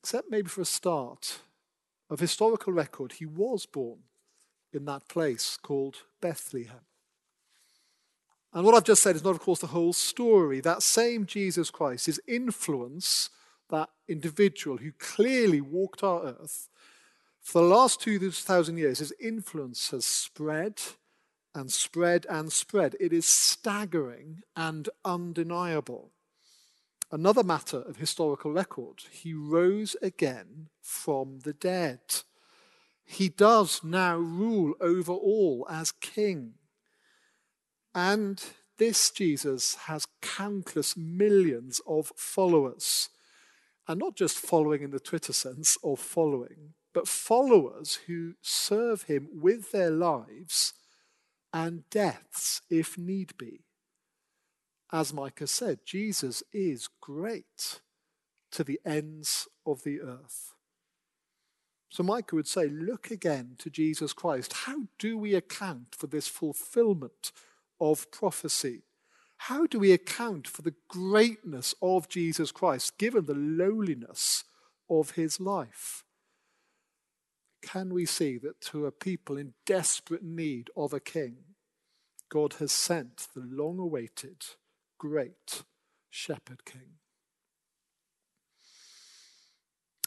Except 0.00 0.30
maybe 0.30 0.48
for 0.48 0.62
a 0.62 0.66
start 0.66 1.40
of 2.10 2.20
historical 2.20 2.72
record, 2.72 3.12
he 3.12 3.26
was 3.26 3.66
born 3.66 4.00
in 4.72 4.84
that 4.86 5.08
place 5.08 5.56
called 5.56 5.98
Bethlehem. 6.20 6.80
And 8.52 8.64
what 8.66 8.74
I've 8.74 8.84
just 8.84 9.02
said 9.02 9.16
is 9.16 9.24
not, 9.24 9.30
of 9.30 9.40
course, 9.40 9.60
the 9.60 9.68
whole 9.68 9.92
story. 9.92 10.60
That 10.60 10.82
same 10.82 11.24
Jesus 11.24 11.70
Christ, 11.70 12.06
his 12.06 12.20
influence, 12.26 13.30
that 13.70 13.88
individual 14.08 14.78
who 14.78 14.92
clearly 14.92 15.60
walked 15.60 16.02
our 16.02 16.22
earth, 16.24 16.68
for 17.40 17.62
the 17.62 17.68
last 17.68 18.00
2,000 18.02 18.76
years, 18.76 18.98
his 18.98 19.12
influence 19.20 19.90
has 19.90 20.04
spread 20.04 20.80
and 21.54 21.70
spread 21.70 22.26
and 22.28 22.52
spread. 22.52 22.96
It 23.00 23.12
is 23.12 23.28
staggering 23.28 24.42
and 24.56 24.88
undeniable. 25.04 26.12
Another 27.10 27.42
matter 27.42 27.82
of 27.82 27.98
historical 27.98 28.52
record, 28.52 29.02
he 29.10 29.34
rose 29.34 29.96
again 30.00 30.68
from 30.80 31.40
the 31.40 31.52
dead. 31.52 32.00
He 33.04 33.28
does 33.28 33.84
now 33.84 34.16
rule 34.16 34.74
over 34.80 35.12
all 35.12 35.66
as 35.68 35.92
king. 35.92 36.54
And 37.94 38.42
this 38.78 39.10
Jesus 39.10 39.74
has 39.86 40.06
countless 40.22 40.96
millions 40.96 41.82
of 41.86 42.12
followers. 42.16 43.10
And 43.86 44.00
not 44.00 44.16
just 44.16 44.38
following 44.38 44.82
in 44.82 44.90
the 44.90 45.00
Twitter 45.00 45.34
sense 45.34 45.76
of 45.84 45.98
following, 45.98 46.74
but 46.94 47.08
followers 47.08 47.98
who 48.06 48.34
serve 48.40 49.02
him 49.02 49.28
with 49.34 49.72
their 49.72 49.90
lives 49.90 50.72
and 51.52 51.88
deaths 51.90 52.62
if 52.70 52.96
need 52.96 53.36
be. 53.36 53.64
As 54.92 55.12
Micah 55.12 55.46
said, 55.46 55.80
Jesus 55.84 56.42
is 56.52 56.88
great 57.00 57.80
to 58.50 58.62
the 58.62 58.80
ends 58.84 59.48
of 59.66 59.82
the 59.82 60.00
earth. 60.00 60.54
So 61.88 62.02
Micah 62.02 62.36
would 62.36 62.46
say, 62.46 62.68
Look 62.68 63.10
again 63.10 63.56
to 63.58 63.70
Jesus 63.70 64.12
Christ. 64.12 64.52
How 64.64 64.84
do 64.98 65.18
we 65.18 65.34
account 65.34 65.94
for 65.94 66.06
this 66.06 66.28
fulfillment 66.28 67.32
of 67.80 68.10
prophecy? 68.10 68.82
How 69.36 69.66
do 69.66 69.78
we 69.78 69.92
account 69.92 70.46
for 70.46 70.62
the 70.62 70.74
greatness 70.88 71.74
of 71.82 72.08
Jesus 72.08 72.52
Christ 72.52 72.96
given 72.96 73.26
the 73.26 73.34
lowliness 73.34 74.44
of 74.88 75.12
his 75.12 75.40
life? 75.40 76.04
Can 77.62 77.94
we 77.94 78.04
see 78.04 78.38
that 78.38 78.60
to 78.60 78.86
a 78.86 78.92
people 78.92 79.36
in 79.36 79.54
desperate 79.64 80.22
need 80.22 80.68
of 80.76 80.92
a 80.92 81.00
king, 81.00 81.36
God 82.28 82.54
has 82.54 82.72
sent 82.72 83.28
the 83.34 83.42
long 83.42 83.78
awaited 83.78 84.44
great 84.98 85.62
shepherd 86.10 86.64
king. 86.64 86.98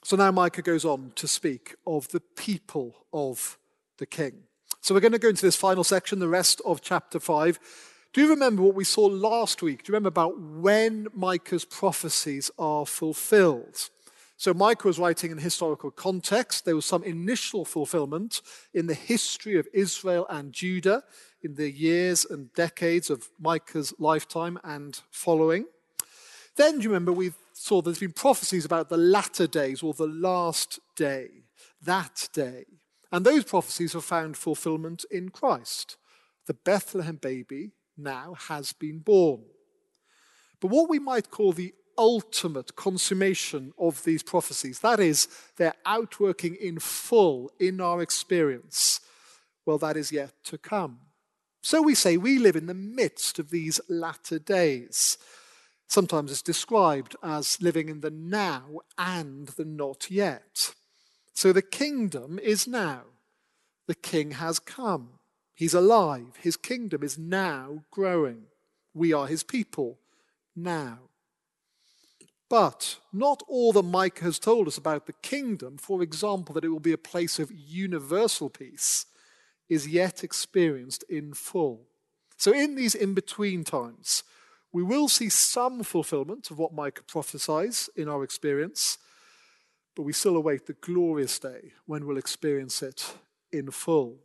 So 0.03 0.15
now 0.15 0.31
Micah 0.31 0.61
goes 0.61 0.85
on 0.85 1.13
to 1.15 1.27
speak 1.27 1.75
of 1.87 2.09
the 2.09 2.19
people 2.19 3.05
of 3.11 3.57
the 3.97 4.05
king. 4.05 4.43
So 4.81 4.93
we're 4.93 5.01
going 5.01 5.13
to 5.13 5.19
go 5.19 5.29
into 5.29 5.45
this 5.45 5.55
final 5.55 5.83
section, 5.83 6.19
the 6.19 6.27
rest 6.27 6.61
of 6.63 6.81
chapter 6.81 7.19
5. 7.19 7.59
Do 8.13 8.21
you 8.21 8.29
remember 8.29 8.61
what 8.61 8.75
we 8.75 8.83
saw 8.83 9.07
last 9.07 9.63
week? 9.63 9.83
Do 9.83 9.89
you 9.89 9.93
remember 9.93 10.09
about 10.09 10.39
when 10.39 11.07
Micah's 11.11 11.65
prophecies 11.65 12.51
are 12.59 12.85
fulfilled? 12.85 13.89
So 14.37 14.53
Micah 14.53 14.87
was 14.87 14.99
writing 14.99 15.31
in 15.31 15.37
historical 15.37 15.91
context. 15.91 16.65
There 16.65 16.75
was 16.75 16.85
some 16.85 17.03
initial 17.03 17.63
fulfillment 17.63 18.41
in 18.73 18.87
the 18.87 18.93
history 18.93 19.57
of 19.57 19.67
Israel 19.73 20.25
and 20.29 20.51
Judah 20.51 21.03
in 21.41 21.55
the 21.55 21.71
years 21.71 22.25
and 22.25 22.53
decades 22.53 23.09
of 23.09 23.29
Micah's 23.39 23.93
lifetime 23.97 24.59
and 24.63 24.99
following. 25.09 25.65
Then, 26.57 26.77
do 26.77 26.83
you 26.83 26.89
remember, 26.89 27.13
we 27.13 27.31
saw 27.53 27.81
there's 27.81 27.99
been 27.99 28.11
prophecies 28.11 28.65
about 28.65 28.89
the 28.89 28.97
latter 28.97 29.47
days 29.47 29.81
or 29.81 29.93
the 29.93 30.07
last 30.07 30.79
day, 30.95 31.29
that 31.81 32.27
day. 32.33 32.65
And 33.11 33.25
those 33.25 33.45
prophecies 33.45 33.93
have 33.93 34.03
found 34.03 34.35
fulfillment 34.35 35.05
in 35.09 35.29
Christ. 35.29 35.95
The 36.47 36.53
Bethlehem 36.53 37.15
baby 37.15 37.71
now 37.97 38.35
has 38.49 38.73
been 38.73 38.99
born. 38.99 39.43
But 40.59 40.71
what 40.71 40.89
we 40.89 40.99
might 40.99 41.31
call 41.31 41.53
the 41.53 41.73
ultimate 41.97 42.75
consummation 42.75 43.73
of 43.77 44.03
these 44.03 44.23
prophecies. 44.23 44.79
That 44.79 44.99
is, 44.99 45.27
their 45.57 45.73
outworking 45.85 46.55
in 46.55 46.79
full 46.79 47.51
in 47.59 47.81
our 47.81 48.01
experience. 48.01 48.99
Well, 49.65 49.77
that 49.79 49.97
is 49.97 50.11
yet 50.11 50.31
to 50.45 50.57
come. 50.57 50.99
So 51.61 51.81
we 51.81 51.95
say 51.95 52.17
we 52.17 52.37
live 52.37 52.55
in 52.55 52.67
the 52.67 52.73
midst 52.73 53.39
of 53.39 53.49
these 53.49 53.81
latter 53.89 54.37
days. 54.37 55.17
Sometimes 55.87 56.31
it's 56.31 56.41
described 56.41 57.15
as 57.23 57.61
living 57.61 57.89
in 57.89 58.01
the 58.01 58.11
now 58.11 58.81
and 58.97 59.47
the 59.49 59.65
not 59.65 60.11
yet. 60.11 60.73
So 61.33 61.51
the 61.51 61.61
kingdom 61.61 62.39
is 62.39 62.67
now. 62.67 63.01
The 63.87 63.95
king 63.95 64.31
has 64.31 64.59
come. 64.59 65.19
He's 65.53 65.73
alive. 65.73 66.37
His 66.39 66.57
kingdom 66.57 67.03
is 67.03 67.17
now 67.17 67.83
growing. 67.91 68.43
We 68.93 69.13
are 69.13 69.27
his 69.27 69.43
people 69.43 69.99
now. 70.55 70.99
But 72.55 72.99
not 73.11 73.43
all 73.49 73.73
that 73.73 73.83
Micah 73.83 74.23
has 74.23 74.39
told 74.39 74.69
us 74.69 74.77
about 74.77 75.07
the 75.07 75.19
kingdom, 75.21 75.75
for 75.77 76.01
example, 76.01 76.55
that 76.55 76.63
it 76.63 76.69
will 76.69 76.79
be 76.79 76.93
a 76.93 76.97
place 76.97 77.37
of 77.37 77.51
universal 77.51 78.49
peace, 78.49 79.07
is 79.67 79.89
yet 79.89 80.23
experienced 80.23 81.03
in 81.09 81.33
full. 81.33 81.81
So, 82.37 82.53
in 82.53 82.75
these 82.75 82.95
in 82.95 83.13
between 83.13 83.65
times, 83.65 84.23
we 84.71 84.83
will 84.83 85.09
see 85.09 85.27
some 85.27 85.83
fulfillment 85.83 86.49
of 86.49 86.57
what 86.57 86.73
Micah 86.73 87.03
prophesies 87.03 87.89
in 87.97 88.07
our 88.07 88.23
experience, 88.23 88.99
but 89.93 90.03
we 90.03 90.13
still 90.13 90.37
await 90.37 90.65
the 90.65 90.77
glorious 90.79 91.37
day 91.37 91.73
when 91.85 92.05
we'll 92.05 92.17
experience 92.17 92.81
it 92.81 93.17
in 93.51 93.69
full. 93.69 94.15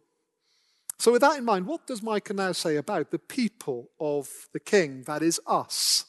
So, 1.01 1.11
with 1.11 1.23
that 1.23 1.37
in 1.37 1.45
mind, 1.45 1.67
what 1.67 1.85
does 1.89 2.01
Micah 2.01 2.35
now 2.35 2.53
say 2.53 2.77
about 2.77 3.11
the 3.11 3.19
people 3.19 3.91
of 3.99 4.29
the 4.53 4.61
king, 4.61 5.03
that 5.09 5.21
is 5.21 5.41
us? 5.49 6.05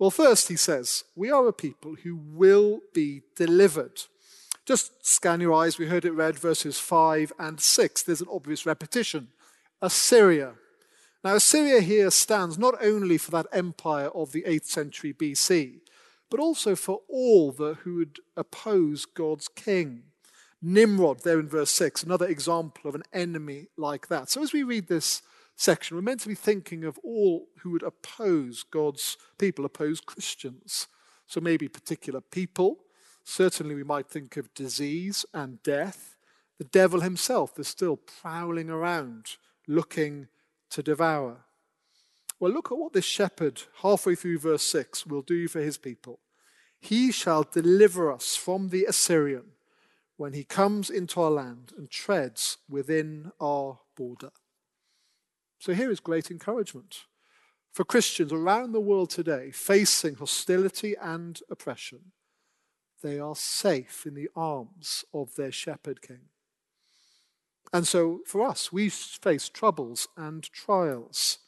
Well, 0.00 0.10
first, 0.10 0.48
he 0.48 0.56
says, 0.56 1.04
We 1.14 1.30
are 1.30 1.46
a 1.46 1.52
people 1.52 1.94
who 1.94 2.16
will 2.16 2.80
be 2.94 3.20
delivered. 3.36 4.04
Just 4.64 5.06
scan 5.06 5.42
your 5.42 5.52
eyes. 5.52 5.76
We 5.76 5.88
heard 5.88 6.06
it 6.06 6.12
read 6.12 6.38
verses 6.38 6.78
5 6.78 7.34
and 7.38 7.60
6. 7.60 8.02
There's 8.02 8.22
an 8.22 8.28
obvious 8.32 8.64
repetition. 8.64 9.28
Assyria. 9.82 10.54
Now, 11.22 11.34
Assyria 11.34 11.82
here 11.82 12.10
stands 12.10 12.56
not 12.56 12.82
only 12.82 13.18
for 13.18 13.30
that 13.32 13.48
empire 13.52 14.08
of 14.08 14.32
the 14.32 14.42
8th 14.44 14.64
century 14.64 15.12
BC, 15.12 15.80
but 16.30 16.40
also 16.40 16.74
for 16.74 17.02
all 17.06 17.52
the, 17.52 17.74
who 17.82 17.96
would 17.96 18.20
oppose 18.38 19.04
God's 19.04 19.48
king. 19.48 20.04
Nimrod, 20.62 21.24
there 21.24 21.40
in 21.40 21.48
verse 21.48 21.72
6, 21.72 22.04
another 22.04 22.26
example 22.26 22.88
of 22.88 22.94
an 22.94 23.02
enemy 23.12 23.66
like 23.76 24.08
that. 24.08 24.30
So 24.30 24.42
as 24.42 24.54
we 24.54 24.62
read 24.62 24.88
this 24.88 25.20
section, 25.60 25.96
we're 25.96 26.02
meant 26.02 26.20
to 26.20 26.28
be 26.28 26.34
thinking 26.34 26.84
of 26.84 26.98
all 27.04 27.48
who 27.58 27.70
would 27.70 27.82
oppose 27.82 28.62
God's 28.62 29.16
people, 29.38 29.64
oppose 29.64 30.00
Christians. 30.00 30.88
So 31.26 31.40
maybe 31.40 31.68
particular 31.68 32.20
people. 32.20 32.78
Certainly 33.24 33.74
we 33.74 33.84
might 33.84 34.08
think 34.08 34.36
of 34.36 34.54
disease 34.54 35.24
and 35.34 35.62
death. 35.62 36.16
The 36.58 36.64
devil 36.64 37.00
himself 37.00 37.58
is 37.58 37.68
still 37.68 37.96
prowling 37.96 38.70
around, 38.70 39.36
looking 39.68 40.28
to 40.70 40.82
devour. 40.82 41.44
Well, 42.38 42.52
look 42.52 42.72
at 42.72 42.78
what 42.78 42.94
this 42.94 43.04
shepherd, 43.04 43.62
halfway 43.82 44.14
through 44.14 44.38
verse 44.38 44.62
6, 44.62 45.06
will 45.06 45.22
do 45.22 45.46
for 45.46 45.60
his 45.60 45.76
people. 45.76 46.20
He 46.80 47.12
shall 47.12 47.42
deliver 47.42 48.10
us 48.10 48.34
from 48.34 48.70
the 48.70 48.86
Assyrian 48.86 49.52
when 50.16 50.32
he 50.32 50.44
comes 50.44 50.88
into 50.88 51.20
our 51.20 51.30
land 51.30 51.72
and 51.76 51.90
treads 51.90 52.56
within 52.68 53.32
our 53.40 53.80
border. 53.94 54.30
So 55.60 55.74
here 55.74 55.90
is 55.90 56.00
great 56.00 56.30
encouragement 56.30 57.04
for 57.70 57.84
Christians 57.84 58.32
around 58.32 58.72
the 58.72 58.80
world 58.80 59.10
today 59.10 59.50
facing 59.50 60.14
hostility 60.14 60.96
and 61.00 61.38
oppression. 61.50 62.12
They 63.02 63.20
are 63.20 63.36
safe 63.36 64.06
in 64.06 64.14
the 64.14 64.30
arms 64.34 65.04
of 65.12 65.36
their 65.36 65.52
shepherd 65.52 66.00
king. 66.00 66.30
And 67.74 67.86
so 67.86 68.20
for 68.26 68.42
us, 68.42 68.72
we 68.72 68.88
face 68.88 69.50
troubles 69.50 70.08
and 70.16 70.42
trials. 70.44 71.38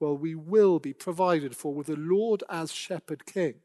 Well, 0.00 0.16
we 0.16 0.34
will 0.34 0.80
be 0.80 0.92
provided 0.92 1.56
for 1.56 1.72
with 1.72 1.86
the 1.86 1.96
Lord 1.96 2.42
as 2.50 2.72
shepherd 2.72 3.26
king. 3.26 3.60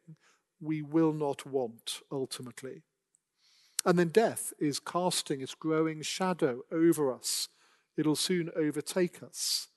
We 0.61 0.83
will 0.83 1.11
not 1.11 1.43
want 1.43 2.01
ultimately. 2.11 2.83
And 3.83 3.97
then 3.97 4.09
death 4.09 4.53
is 4.59 4.79
casting 4.79 5.41
its 5.41 5.55
growing 5.55 6.03
shadow 6.03 6.61
over 6.71 7.11
us. 7.11 7.49
It'll 7.97 8.15
soon 8.15 8.49
overtake 8.55 9.23
us. 9.23 9.67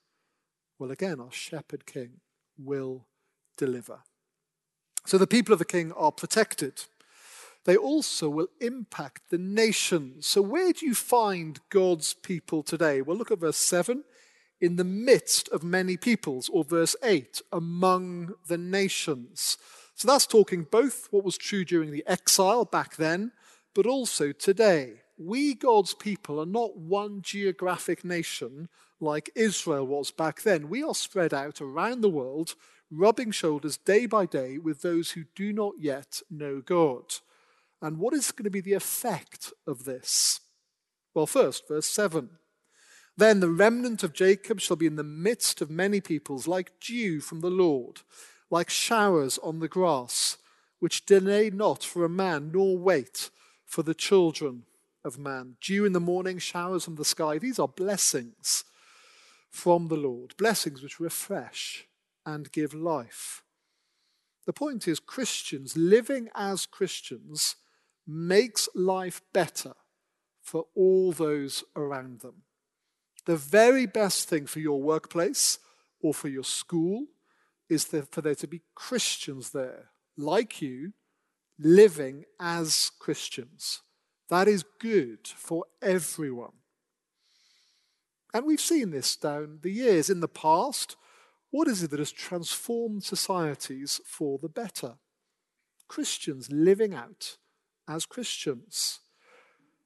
Well, 0.78 0.90
again, 0.90 1.20
our 1.20 1.33
shepherd 1.33 1.87
king 1.87 2.20
will 2.57 3.07
deliver. 3.57 4.00
So 5.07 5.18
the 5.18 5.26
people 5.26 5.52
of 5.52 5.59
the 5.59 5.64
king 5.64 5.92
are 5.92 6.12
protected. 6.12 6.85
They 7.64 7.76
also 7.76 8.28
will 8.28 8.48
impact 8.61 9.22
the 9.31 9.38
nations. 9.38 10.26
So, 10.26 10.40
where 10.40 10.72
do 10.72 10.87
you 10.87 10.94
find 10.94 11.61
God's 11.70 12.14
people 12.14 12.62
today? 12.62 13.02
Well, 13.02 13.16
look 13.16 13.31
at 13.31 13.40
verse 13.40 13.59
7 13.59 14.04
in 14.61 14.76
the 14.76 14.85
midst 14.85 15.48
of 15.50 15.62
many 15.62 15.96
peoples, 15.96 16.48
or 16.48 16.64
verse 16.64 16.96
8, 17.02 17.42
among 17.52 18.35
the 18.46 18.59
nations. 18.59 19.59
So, 19.94 20.09
that's 20.09 20.26
talking 20.26 20.66
both 20.70 21.09
what 21.11 21.24
was 21.24 21.37
true 21.37 21.64
during 21.64 21.90
the 21.90 22.04
exile 22.07 22.64
back 22.64 22.96
then 22.96 23.33
but 23.78 23.87
also 23.87 24.33
today. 24.33 25.02
We, 25.18 25.54
God's 25.54 25.94
people, 25.94 26.40
are 26.40 26.46
not 26.46 26.76
one 26.76 27.22
geographic 27.22 28.04
nation 28.04 28.68
like 29.00 29.31
Israel 29.35 29.85
was 29.85 30.12
back 30.12 30.42
then. 30.42 30.68
We 30.68 30.83
are 30.85 30.94
spread 30.94 31.35
out 31.35 31.61
around 31.61 32.00
the 32.00 32.09
world, 32.09 32.54
rubbing 32.88 33.33
shoulders 33.33 33.76
day 33.76 34.07
by 34.07 34.26
day 34.26 34.59
with 34.59 34.83
those 34.83 35.11
who 35.11 35.24
do 35.35 35.52
not 35.52 35.74
yet 35.81 36.22
know 36.31 36.61
God. 36.61 37.02
And 37.83 37.98
what 37.98 38.14
is 38.14 38.31
going 38.31 38.44
to 38.44 38.50
be 38.50 38.61
the 38.61 38.74
effect 38.74 39.52
of 39.66 39.85
this? 39.85 40.40
Well, 41.14 41.26
first, 41.26 41.66
verse 41.66 41.87
7. 41.87 42.31
Then 43.16 43.40
the 43.40 43.50
remnant 43.50 44.04
of 44.04 44.12
Jacob 44.12 44.61
shall 44.61 44.76
be 44.76 44.87
in 44.87 44.94
the 44.94 45.02
midst 45.02 45.61
of 45.61 45.68
many 45.68 46.00
peoples, 46.00 46.46
like 46.46 46.78
dew 46.81 47.20
from 47.20 47.40
the 47.40 47.50
Lord, 47.50 48.02
like 48.50 48.70
showers 48.70 49.37
on 49.42 49.59
the 49.59 49.66
grass, 49.66 50.37
which 50.78 51.04
delay 51.07 51.50
not 51.50 51.83
for 51.83 52.04
a 52.04 52.09
man, 52.09 52.52
nor 52.54 52.78
wait 52.78 53.31
for 53.64 53.83
the 53.83 53.94
children 53.94 54.62
of 55.05 55.19
man. 55.19 55.57
Dew 55.61 55.85
in 55.85 55.93
the 55.93 56.01
morning, 56.01 56.39
showers 56.39 56.85
from 56.85 56.97
the 56.97 57.05
sky. 57.05 57.39
These 57.39 57.59
are 57.59 57.69
blessings 57.69 58.65
from 59.51 59.89
the 59.89 59.97
Lord, 59.97 60.37
blessings 60.37 60.83
which 60.83 61.01
refresh 61.01 61.87
and 62.27 62.53
give 62.53 62.75
life. 62.75 63.43
The 64.47 64.53
point 64.53 64.89
is, 64.89 65.01
Christians 65.01 65.77
living 65.77 66.29
as 66.35 66.67
Christians 66.67 67.57
makes 68.07 68.69
life 68.75 69.21
better 69.33 69.75
for 70.41 70.67
all 70.75 71.13
those 71.13 71.65
around 71.77 72.21
them. 72.21 72.43
The 73.27 73.37
very 73.37 73.85
best 73.85 74.29
thing 74.29 74.47
for 74.47 74.61
your 74.61 74.81
workplace 74.81 75.59
or 76.01 76.15
for 76.15 76.29
your 76.29 76.45
school 76.45 77.07
is 77.69 77.85
for 77.85 78.23
there 78.23 78.35
to 78.35 78.47
be 78.47 78.63
Christians 78.75 79.51
there, 79.51 79.91
like 80.17 80.63
you, 80.63 80.95
living 81.59 82.25
as 82.41 82.91
Christians. 82.99 83.83
That 84.29 84.49
is 84.49 84.64
good 84.79 85.27
for 85.27 85.64
everyone. 85.81 86.53
And 88.35 88.45
we've 88.45 88.61
seen 88.61 88.91
this 88.91 89.17
down 89.17 89.61
the 89.62 89.71
years. 89.71 90.11
In 90.11 90.21
the 90.21 90.29
past, 90.29 90.97
what 91.51 91.67
is 91.67 91.83
it 91.83 91.91
that 91.91 91.99
has 91.99 92.12
transformed 92.12 93.05
societies 93.05 94.01
for 94.05 94.38
the 94.38 94.51
better? 94.51 94.97
Christians 95.88 96.53
living 96.53 96.95
out 96.95 97.38
as 97.88 98.05
Christians. 98.05 99.01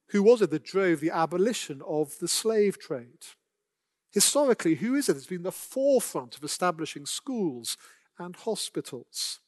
Who 0.08 0.24
was 0.24 0.42
it 0.42 0.50
that 0.50 0.64
drove 0.64 1.00
the 1.00 1.12
abolition 1.12 1.80
of 1.86 2.18
the 2.18 2.28
slave 2.28 2.78
trade? 2.78 3.26
Historically, 4.10 4.74
who 4.74 4.94
is 4.94 5.08
it 5.08 5.14
that's 5.14 5.26
been 5.26 5.44
the 5.44 5.52
forefront 5.52 6.36
of 6.36 6.44
establishing 6.44 7.06
schools 7.06 7.76
and 8.18 8.34
hospitals? 8.34 9.38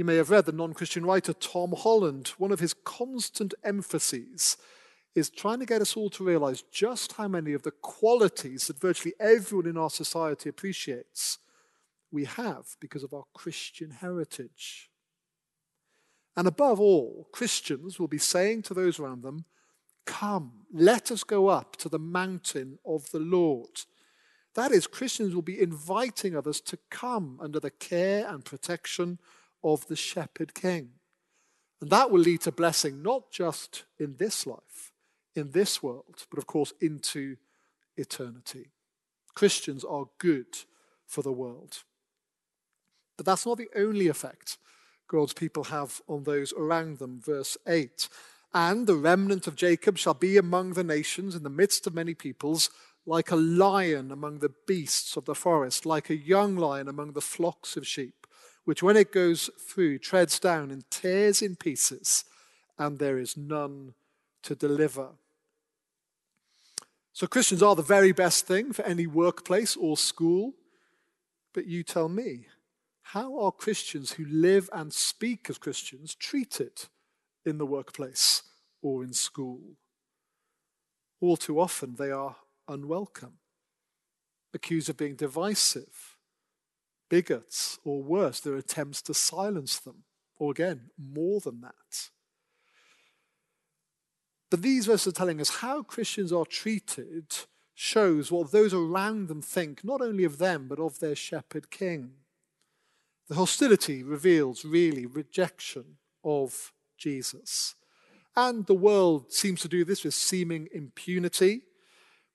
You 0.00 0.04
may 0.06 0.16
have 0.16 0.30
read 0.30 0.46
the 0.46 0.52
non 0.52 0.72
Christian 0.72 1.04
writer 1.04 1.34
Tom 1.34 1.74
Holland. 1.76 2.28
One 2.38 2.52
of 2.52 2.60
his 2.60 2.72
constant 2.72 3.52
emphases 3.62 4.56
is 5.14 5.28
trying 5.28 5.58
to 5.58 5.66
get 5.66 5.82
us 5.82 5.94
all 5.94 6.08
to 6.08 6.24
realize 6.24 6.62
just 6.72 7.12
how 7.12 7.28
many 7.28 7.52
of 7.52 7.64
the 7.64 7.70
qualities 7.70 8.66
that 8.68 8.80
virtually 8.80 9.12
everyone 9.20 9.66
in 9.66 9.76
our 9.76 9.90
society 9.90 10.48
appreciates 10.48 11.36
we 12.10 12.24
have 12.24 12.78
because 12.80 13.02
of 13.02 13.12
our 13.12 13.24
Christian 13.34 13.90
heritage. 13.90 14.88
And 16.34 16.48
above 16.48 16.80
all, 16.80 17.28
Christians 17.30 18.00
will 18.00 18.08
be 18.08 18.16
saying 18.16 18.62
to 18.62 18.72
those 18.72 18.98
around 18.98 19.20
them, 19.20 19.44
Come, 20.06 20.64
let 20.72 21.10
us 21.10 21.24
go 21.24 21.48
up 21.48 21.76
to 21.76 21.90
the 21.90 21.98
mountain 21.98 22.78
of 22.86 23.10
the 23.10 23.20
Lord. 23.20 23.82
That 24.54 24.72
is, 24.72 24.86
Christians 24.86 25.34
will 25.34 25.42
be 25.42 25.60
inviting 25.60 26.34
others 26.34 26.62
to 26.62 26.78
come 26.88 27.38
under 27.38 27.60
the 27.60 27.70
care 27.70 28.26
and 28.26 28.42
protection 28.42 29.18
of 29.62 29.86
the 29.86 29.96
shepherd 29.96 30.54
king. 30.54 30.90
And 31.80 31.90
that 31.90 32.10
will 32.10 32.20
lead 32.20 32.42
to 32.42 32.52
blessing 32.52 33.02
not 33.02 33.30
just 33.30 33.84
in 33.98 34.16
this 34.16 34.46
life, 34.46 34.92
in 35.34 35.52
this 35.52 35.82
world, 35.82 36.26
but 36.28 36.38
of 36.38 36.46
course 36.46 36.72
into 36.80 37.36
eternity. 37.96 38.70
Christians 39.34 39.84
are 39.84 40.06
good 40.18 40.58
for 41.06 41.22
the 41.22 41.32
world. 41.32 41.82
But 43.16 43.26
that's 43.26 43.46
not 43.46 43.58
the 43.58 43.70
only 43.76 44.08
effect 44.08 44.58
God's 45.08 45.32
people 45.32 45.64
have 45.64 46.00
on 46.08 46.24
those 46.24 46.52
around 46.52 46.98
them. 46.98 47.20
Verse 47.20 47.56
8 47.66 48.08
And 48.52 48.86
the 48.86 48.94
remnant 48.94 49.46
of 49.46 49.56
Jacob 49.56 49.98
shall 49.98 50.14
be 50.14 50.36
among 50.36 50.74
the 50.74 50.84
nations 50.84 51.34
in 51.34 51.42
the 51.42 51.50
midst 51.50 51.86
of 51.86 51.94
many 51.94 52.14
peoples, 52.14 52.70
like 53.06 53.30
a 53.30 53.36
lion 53.36 54.12
among 54.12 54.38
the 54.38 54.52
beasts 54.66 55.16
of 55.16 55.24
the 55.24 55.34
forest, 55.34 55.86
like 55.86 56.10
a 56.10 56.16
young 56.16 56.56
lion 56.56 56.88
among 56.88 57.12
the 57.12 57.20
flocks 57.20 57.76
of 57.76 57.86
sheep 57.86 58.19
which 58.70 58.84
when 58.84 58.96
it 58.96 59.10
goes 59.10 59.50
through 59.58 59.98
treads 59.98 60.38
down 60.38 60.70
and 60.70 60.88
tears 60.92 61.42
in 61.42 61.56
pieces, 61.56 62.24
and 62.78 63.00
there 63.00 63.18
is 63.18 63.36
none 63.36 63.94
to 64.44 64.54
deliver. 64.54 65.08
So, 67.12 67.26
Christians 67.26 67.64
are 67.64 67.74
the 67.74 67.82
very 67.82 68.12
best 68.12 68.46
thing 68.46 68.72
for 68.72 68.82
any 68.82 69.08
workplace 69.08 69.74
or 69.74 69.96
school. 69.96 70.54
But 71.52 71.66
you 71.66 71.82
tell 71.82 72.08
me, 72.08 72.46
how 73.02 73.40
are 73.40 73.50
Christians 73.50 74.12
who 74.12 74.24
live 74.24 74.70
and 74.72 74.92
speak 74.92 75.50
as 75.50 75.58
Christians 75.58 76.14
treated 76.14 76.84
in 77.44 77.58
the 77.58 77.66
workplace 77.66 78.44
or 78.82 79.02
in 79.02 79.12
school? 79.12 79.62
All 81.20 81.36
too 81.36 81.58
often, 81.58 81.96
they 81.96 82.12
are 82.12 82.36
unwelcome, 82.68 83.38
accused 84.54 84.88
of 84.88 84.96
being 84.96 85.16
divisive, 85.16 86.09
bigots, 87.10 87.78
or 87.84 88.02
worse, 88.02 88.40
their 88.40 88.56
attempts 88.56 89.02
to 89.02 89.12
silence 89.12 89.78
them, 89.78 90.04
or 90.38 90.50
again, 90.50 90.88
more 90.96 91.40
than 91.40 91.60
that. 91.60 92.08
But 94.50 94.62
these 94.62 94.86
verses 94.86 95.08
are 95.08 95.16
telling 95.16 95.40
us 95.40 95.56
how 95.56 95.82
Christians 95.82 96.32
are 96.32 96.46
treated 96.46 97.26
shows 97.74 98.30
what 98.30 98.52
those 98.52 98.74
around 98.74 99.28
them 99.28 99.42
think, 99.42 99.84
not 99.84 100.00
only 100.00 100.24
of 100.24 100.38
them, 100.38 100.66
but 100.68 100.78
of 100.78 100.98
their 100.98 101.14
shepherd 101.14 101.70
king. 101.70 102.12
The 103.28 103.36
hostility 103.36 104.02
reveals 104.02 104.64
really 104.64 105.06
rejection 105.06 105.96
of 106.24 106.72
Jesus. 106.98 107.76
And 108.36 108.66
the 108.66 108.74
world 108.74 109.32
seems 109.32 109.60
to 109.62 109.68
do 109.68 109.84
this 109.84 110.04
with 110.04 110.14
seeming 110.14 110.68
impunity, 110.72 111.62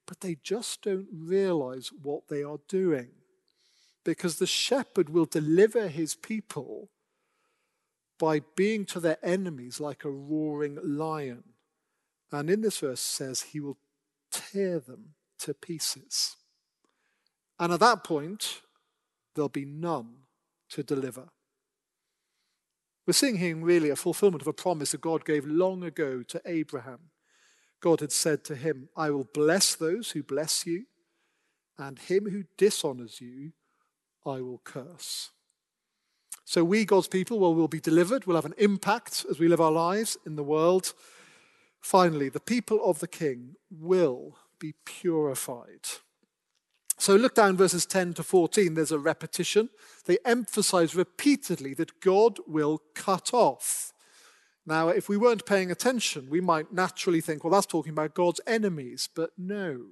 but 0.08 0.22
they 0.22 0.38
just 0.42 0.82
don't 0.82 1.08
realize 1.12 1.92
what 2.02 2.28
they 2.28 2.44
are 2.44 2.60
doing. 2.68 3.10
Because 4.06 4.38
the 4.38 4.48
shepherd 4.48 5.10
will 5.10 5.26
deliver 5.26 5.90
his 5.90 6.16
people 6.16 6.90
by 8.18 8.40
being 8.56 8.86
to 8.86 9.02
their 9.02 9.18
enemies 9.22 9.82
like 9.82 10.06
a 10.06 10.10
roaring 10.10 10.80
lion. 10.82 11.44
And 12.32 12.50
in 12.50 12.62
this 12.62 12.78
verse 12.78 13.02
says 13.02 13.42
he 13.42 13.60
will 13.60 13.78
tear 14.32 14.80
them 14.80 15.16
to 15.40 15.54
pieces. 15.54 16.38
And 17.60 17.74
at 17.74 17.82
that 17.82 18.04
point, 18.06 18.62
there'll 19.34 19.50
be 19.50 19.66
none 19.66 20.16
to 20.70 20.84
deliver. 20.84 21.30
We're 23.06 23.14
seeing 23.14 23.38
here 23.38 23.56
really 23.56 23.90
a 23.90 23.96
fulfillment 23.96 24.42
of 24.42 24.48
a 24.48 24.54
promise 24.54 24.92
that 24.92 25.02
God 25.02 25.26
gave 25.26 25.46
long 25.46 25.84
ago 25.84 26.24
to 26.24 26.42
Abraham. 26.46 27.12
God 27.80 28.00
had 28.00 28.12
said 28.12 28.44
to 28.46 28.56
him, 28.56 28.90
I 28.96 29.12
will 29.12 29.28
bless 29.32 29.76
those 29.76 30.12
who 30.12 30.24
bless 30.24 30.66
you, 30.66 30.86
and 31.78 32.00
him 32.00 32.30
who 32.30 32.46
dishonors 32.58 33.20
you, 33.22 33.52
I 34.26 34.42
will 34.42 34.62
curse. 34.64 35.32
So, 36.44 36.64
we, 36.64 36.86
God's 36.86 37.08
people, 37.08 37.40
well, 37.40 37.56
will 37.56 37.68
be 37.68 37.80
delivered, 37.80 38.26
we'll 38.26 38.38
have 38.38 38.46
an 38.46 38.54
impact 38.58 39.26
as 39.30 39.40
we 39.40 39.48
live 39.48 39.62
our 39.62 39.72
lives 39.72 40.18
in 40.26 40.36
the 40.36 40.44
world. 40.44 40.94
Finally, 41.82 42.30
the 42.30 42.40
people 42.40 42.84
of 42.84 43.00
the 43.00 43.08
king 43.08 43.56
will 43.70 44.38
be 44.60 44.74
purified. 44.86 45.88
So 46.98 47.16
look 47.16 47.36
down 47.36 47.58
verses 47.58 47.86
10 47.86 48.14
to 48.16 48.24
14. 48.24 48.74
There's 48.74 48.92
a 48.92 49.00
repetition. 49.00 49.70
They 50.06 50.18
emphasize 50.26 50.96
repeatedly 50.96 51.74
that 51.76 52.00
God 52.00 52.40
will 52.48 52.82
cut 52.94 53.34
off. 53.34 53.92
Now, 54.66 54.90
if 54.90 55.08
we 55.08 55.18
weren't 55.18 55.46
paying 55.46 55.70
attention, 55.70 56.30
we 56.30 56.42
might 56.42 56.74
naturally 56.74 57.22
think, 57.22 57.44
well, 57.44 57.52
that's 57.52 57.68
talking 57.68 57.92
about 57.92 58.16
God's 58.16 58.42
enemies. 58.48 59.10
But 59.14 59.32
no. 59.38 59.86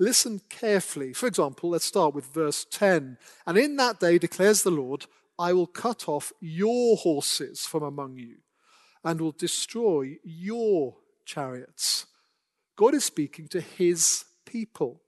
Listen 0.00 0.40
carefully. 0.48 1.12
For 1.12 1.26
example, 1.26 1.68
let's 1.70 1.84
start 1.84 2.14
with 2.14 2.24
verse 2.24 2.64
10. 2.70 3.18
And 3.46 3.58
in 3.58 3.76
that 3.76 4.00
day 4.00 4.16
declares 4.16 4.62
the 4.62 4.70
Lord, 4.70 5.04
I 5.38 5.52
will 5.52 5.66
cut 5.66 6.08
off 6.08 6.32
your 6.40 6.96
horses 6.96 7.66
from 7.66 7.82
among 7.82 8.16
you 8.16 8.36
and 9.04 9.20
will 9.20 9.32
destroy 9.32 10.16
your 10.24 10.96
chariots. 11.26 12.06
God 12.76 12.94
is 12.94 13.04
speaking 13.04 13.46
to 13.48 13.60
his 13.60 14.24
people. 14.46 15.02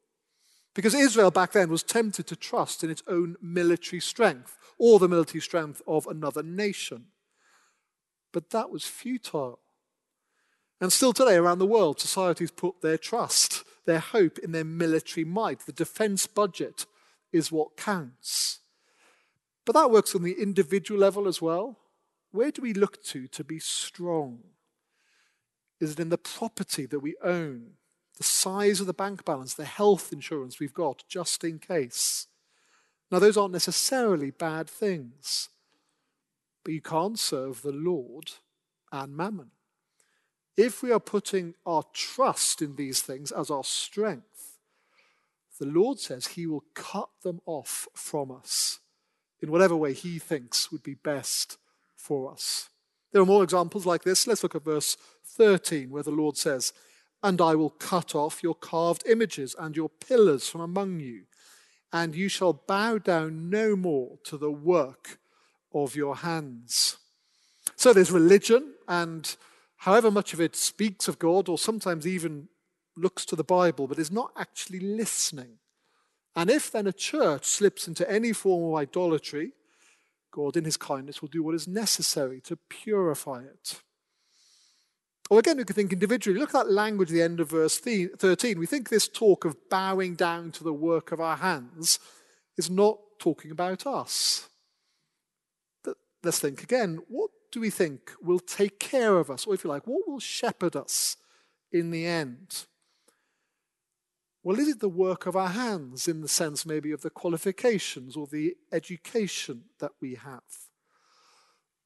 Because 0.74 0.94
Israel 0.94 1.30
back 1.30 1.52
then 1.52 1.70
was 1.70 1.82
tempted 1.82 2.26
to 2.26 2.36
trust 2.36 2.84
in 2.84 2.90
its 2.90 3.02
own 3.08 3.36
military 3.40 4.00
strength 4.00 4.58
or 4.78 4.98
the 4.98 5.08
military 5.08 5.40
strength 5.40 5.80
of 5.86 6.06
another 6.06 6.42
nation. 6.42 7.06
But 8.30 8.50
that 8.50 8.70
was 8.70 8.84
futile. 8.84 9.58
And 10.82 10.92
still 10.92 11.14
today, 11.14 11.36
around 11.36 11.60
the 11.60 11.66
world, 11.66 11.98
societies 11.98 12.50
put 12.50 12.82
their 12.82 12.98
trust, 12.98 13.64
their 13.86 13.98
hope 13.98 14.38
in 14.38 14.52
their 14.52 14.64
military 14.64 15.24
might. 15.24 15.60
The 15.60 15.72
defense 15.72 16.26
budget 16.26 16.86
is 17.32 17.52
what 17.52 17.76
counts. 17.76 18.60
But 19.64 19.74
that 19.74 19.90
works 19.90 20.14
on 20.14 20.22
the 20.22 20.40
individual 20.40 21.00
level 21.00 21.28
as 21.28 21.40
well. 21.40 21.78
Where 22.30 22.50
do 22.50 22.62
we 22.62 22.72
look 22.72 23.02
to 23.04 23.28
to 23.28 23.44
be 23.44 23.58
strong? 23.58 24.40
Is 25.80 25.92
it 25.92 26.00
in 26.00 26.08
the 26.08 26.18
property 26.18 26.86
that 26.86 27.00
we 27.00 27.16
own? 27.22 27.72
the 28.22 28.24
size 28.24 28.80
of 28.80 28.86
the 28.86 28.94
bank 28.94 29.24
balance, 29.24 29.54
the 29.54 29.64
health 29.64 30.12
insurance 30.12 30.60
we've 30.60 30.74
got 30.74 31.02
just 31.08 31.42
in 31.44 31.58
case. 31.58 32.26
Now, 33.10 33.18
those 33.18 33.36
aren't 33.36 33.52
necessarily 33.52 34.30
bad 34.30 34.68
things, 34.68 35.48
but 36.64 36.72
you 36.72 36.80
can't 36.80 37.18
serve 37.18 37.62
the 37.62 37.72
Lord 37.72 38.30
and 38.90 39.16
mammon. 39.16 39.50
If 40.56 40.82
we 40.82 40.92
are 40.92 41.00
putting 41.00 41.54
our 41.64 41.84
trust 41.92 42.60
in 42.60 42.76
these 42.76 43.00
things 43.00 43.32
as 43.32 43.50
our 43.50 43.64
strength, 43.64 44.58
the 45.58 45.66
Lord 45.66 45.98
says 45.98 46.26
he 46.26 46.46
will 46.46 46.64
cut 46.74 47.08
them 47.22 47.40
off 47.46 47.88
from 47.94 48.30
us 48.30 48.80
in 49.40 49.50
whatever 49.50 49.76
way 49.76 49.92
he 49.92 50.18
thinks 50.18 50.70
would 50.70 50.82
be 50.82 50.94
best 50.94 51.56
for 51.96 52.30
us. 52.30 52.68
There 53.12 53.22
are 53.22 53.26
more 53.26 53.44
examples 53.44 53.86
like 53.86 54.02
this. 54.02 54.26
Let's 54.26 54.42
look 54.42 54.54
at 54.54 54.64
verse 54.64 54.96
13, 55.24 55.90
where 55.90 56.02
the 56.02 56.10
Lord 56.10 56.36
says, 56.36 56.72
and 57.22 57.40
I 57.40 57.54
will 57.54 57.70
cut 57.70 58.14
off 58.14 58.42
your 58.42 58.54
carved 58.54 59.04
images 59.06 59.54
and 59.58 59.76
your 59.76 59.88
pillars 59.88 60.48
from 60.48 60.60
among 60.60 61.00
you, 61.00 61.22
and 61.92 62.14
you 62.14 62.28
shall 62.28 62.52
bow 62.52 62.98
down 62.98 63.48
no 63.50 63.76
more 63.76 64.18
to 64.24 64.36
the 64.36 64.50
work 64.50 65.18
of 65.72 65.94
your 65.94 66.16
hands. 66.16 66.96
So 67.76 67.92
there's 67.92 68.10
religion, 68.10 68.74
and 68.88 69.36
however 69.82 70.12
much 70.12 70.32
of 70.32 70.40
it 70.40 70.54
speaks 70.54 71.08
of 71.08 71.18
God, 71.18 71.48
or 71.48 71.58
sometimes 71.58 72.06
even 72.06 72.48
looks 72.96 73.24
to 73.24 73.34
the 73.34 73.42
Bible, 73.42 73.88
but 73.88 73.98
is 73.98 74.12
not 74.12 74.30
actually 74.36 74.78
listening. 74.78 75.58
And 76.36 76.48
if 76.48 76.70
then 76.70 76.86
a 76.86 76.92
church 76.92 77.44
slips 77.44 77.88
into 77.88 78.08
any 78.08 78.32
form 78.32 78.72
of 78.72 78.78
idolatry, 78.78 79.52
God, 80.30 80.56
in 80.56 80.64
his 80.64 80.76
kindness, 80.76 81.20
will 81.20 81.28
do 81.28 81.42
what 81.42 81.56
is 81.56 81.66
necessary 81.66 82.40
to 82.42 82.56
purify 82.56 83.42
it. 83.42 83.80
Or 85.28 85.40
again, 85.40 85.56
we 85.56 85.64
could 85.64 85.74
think 85.74 85.92
individually. 85.92 86.38
Look 86.38 86.54
at 86.54 86.64
that 86.66 86.72
language 86.72 87.08
at 87.10 87.14
the 87.14 87.22
end 87.22 87.40
of 87.40 87.50
verse 87.50 87.76
13. 87.78 88.60
We 88.60 88.66
think 88.66 88.88
this 88.88 89.08
talk 89.08 89.44
of 89.44 89.68
bowing 89.68 90.14
down 90.14 90.52
to 90.52 90.62
the 90.62 90.72
work 90.72 91.10
of 91.10 91.20
our 91.20 91.38
hands 91.38 91.98
is 92.56 92.70
not 92.70 92.98
talking 93.18 93.50
about 93.50 93.84
us. 93.84 94.48
But 95.82 95.96
let's 96.22 96.38
think 96.38 96.62
again. 96.62 97.00
What 97.08 97.30
do 97.52 97.60
we 97.60 97.70
think 97.70 98.10
will 98.20 98.40
take 98.40 98.80
care 98.80 99.18
of 99.18 99.30
us? 99.30 99.46
Or 99.46 99.54
if 99.54 99.62
you 99.62 99.70
like, 99.70 99.86
what 99.86 100.08
will 100.08 100.18
shepherd 100.18 100.74
us 100.74 101.16
in 101.70 101.90
the 101.90 102.06
end? 102.06 102.66
Well, 104.42 104.58
is 104.58 104.68
it 104.68 104.80
the 104.80 104.88
work 104.88 105.26
of 105.26 105.36
our 105.36 105.50
hands 105.50 106.08
in 106.08 106.20
the 106.20 106.28
sense 106.28 106.66
maybe 106.66 106.90
of 106.90 107.02
the 107.02 107.10
qualifications 107.10 108.16
or 108.16 108.26
the 108.26 108.56
education 108.72 109.64
that 109.78 109.92
we 110.00 110.16
have? 110.16 110.42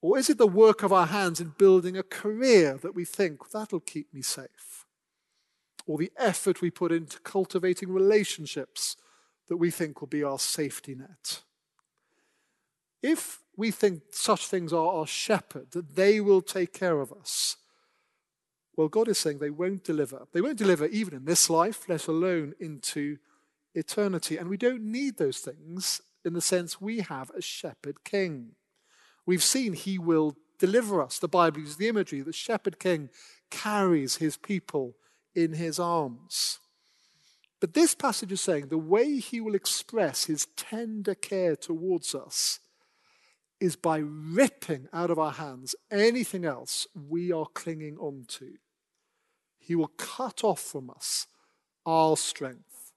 Or 0.00 0.16
is 0.16 0.30
it 0.30 0.38
the 0.38 0.46
work 0.46 0.82
of 0.82 0.92
our 0.92 1.06
hands 1.06 1.40
in 1.40 1.54
building 1.58 1.98
a 1.98 2.02
career 2.02 2.78
that 2.82 2.94
we 2.94 3.04
think 3.04 3.50
that'll 3.50 3.80
keep 3.80 4.14
me 4.14 4.22
safe? 4.22 4.86
Or 5.86 5.98
the 5.98 6.12
effort 6.16 6.62
we 6.62 6.70
put 6.70 6.92
into 6.92 7.20
cultivating 7.20 7.90
relationships 7.90 8.96
that 9.48 9.56
we 9.56 9.70
think 9.70 10.00
will 10.00 10.08
be 10.08 10.22
our 10.22 10.38
safety 10.38 10.94
net? 10.94 11.42
If 13.02 13.40
we 13.56 13.70
think 13.70 14.02
such 14.10 14.46
things 14.46 14.72
are 14.72 14.86
our 14.86 15.06
shepherd, 15.06 15.70
that 15.70 15.96
they 15.96 16.20
will 16.20 16.42
take 16.42 16.72
care 16.72 17.00
of 17.00 17.12
us, 17.12 17.56
well, 18.76 18.88
God 18.88 19.08
is 19.08 19.18
saying 19.18 19.38
they 19.38 19.50
won't 19.50 19.84
deliver. 19.84 20.26
They 20.32 20.42
won't 20.42 20.58
deliver 20.58 20.86
even 20.86 21.14
in 21.14 21.24
this 21.24 21.48
life, 21.48 21.88
let 21.88 22.06
alone 22.08 22.54
into 22.60 23.16
eternity. 23.74 24.36
And 24.36 24.50
we 24.50 24.58
don't 24.58 24.82
need 24.82 25.16
those 25.16 25.38
things 25.38 26.02
in 26.24 26.34
the 26.34 26.42
sense 26.42 26.80
we 26.80 27.00
have 27.00 27.30
a 27.30 27.40
shepherd 27.40 28.04
king. 28.04 28.52
We've 29.24 29.42
seen 29.42 29.72
he 29.72 29.98
will 29.98 30.36
deliver 30.58 31.00
us. 31.02 31.18
The 31.18 31.28
Bible 31.28 31.60
uses 31.60 31.76
the 31.76 31.88
imagery 31.88 32.20
the 32.20 32.32
shepherd 32.32 32.78
king 32.78 33.08
carries 33.50 34.16
his 34.16 34.36
people 34.36 34.94
in 35.34 35.54
his 35.54 35.78
arms. 35.78 36.58
But 37.60 37.72
this 37.72 37.94
passage 37.94 38.32
is 38.32 38.42
saying 38.42 38.68
the 38.68 38.76
way 38.76 39.18
he 39.18 39.40
will 39.40 39.54
express 39.54 40.26
his 40.26 40.46
tender 40.56 41.14
care 41.14 41.56
towards 41.56 42.14
us 42.14 42.60
is 43.60 43.76
by 43.76 43.98
ripping 43.98 44.88
out 44.92 45.10
of 45.10 45.18
our 45.18 45.32
hands 45.32 45.74
anything 45.90 46.44
else 46.44 46.86
we 46.94 47.32
are 47.32 47.46
clinging 47.46 47.96
on 47.98 48.24
to. 48.28 48.54
He 49.58 49.74
will 49.74 49.92
cut 49.96 50.44
off 50.44 50.60
from 50.60 50.90
us 50.90 51.26
our 51.84 52.16
strength, 52.16 52.92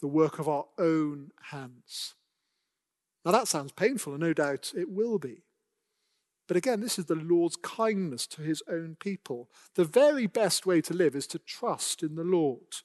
the 0.00 0.08
work 0.08 0.38
of 0.38 0.48
our 0.48 0.66
own 0.78 1.30
hands. 1.50 2.14
Now 3.24 3.32
that 3.32 3.48
sounds 3.48 3.72
painful, 3.72 4.14
and 4.14 4.22
no 4.22 4.32
doubt 4.32 4.72
it 4.76 4.90
will 4.90 5.18
be. 5.18 5.44
But 6.48 6.56
again, 6.56 6.80
this 6.80 6.98
is 6.98 7.04
the 7.04 7.14
Lord's 7.14 7.56
kindness 7.56 8.26
to 8.28 8.42
his 8.42 8.62
own 8.68 8.96
people. 8.98 9.48
The 9.76 9.84
very 9.84 10.26
best 10.26 10.66
way 10.66 10.80
to 10.80 10.94
live 10.94 11.14
is 11.14 11.28
to 11.28 11.38
trust 11.38 12.02
in 12.02 12.16
the 12.16 12.24
Lord. 12.24 12.82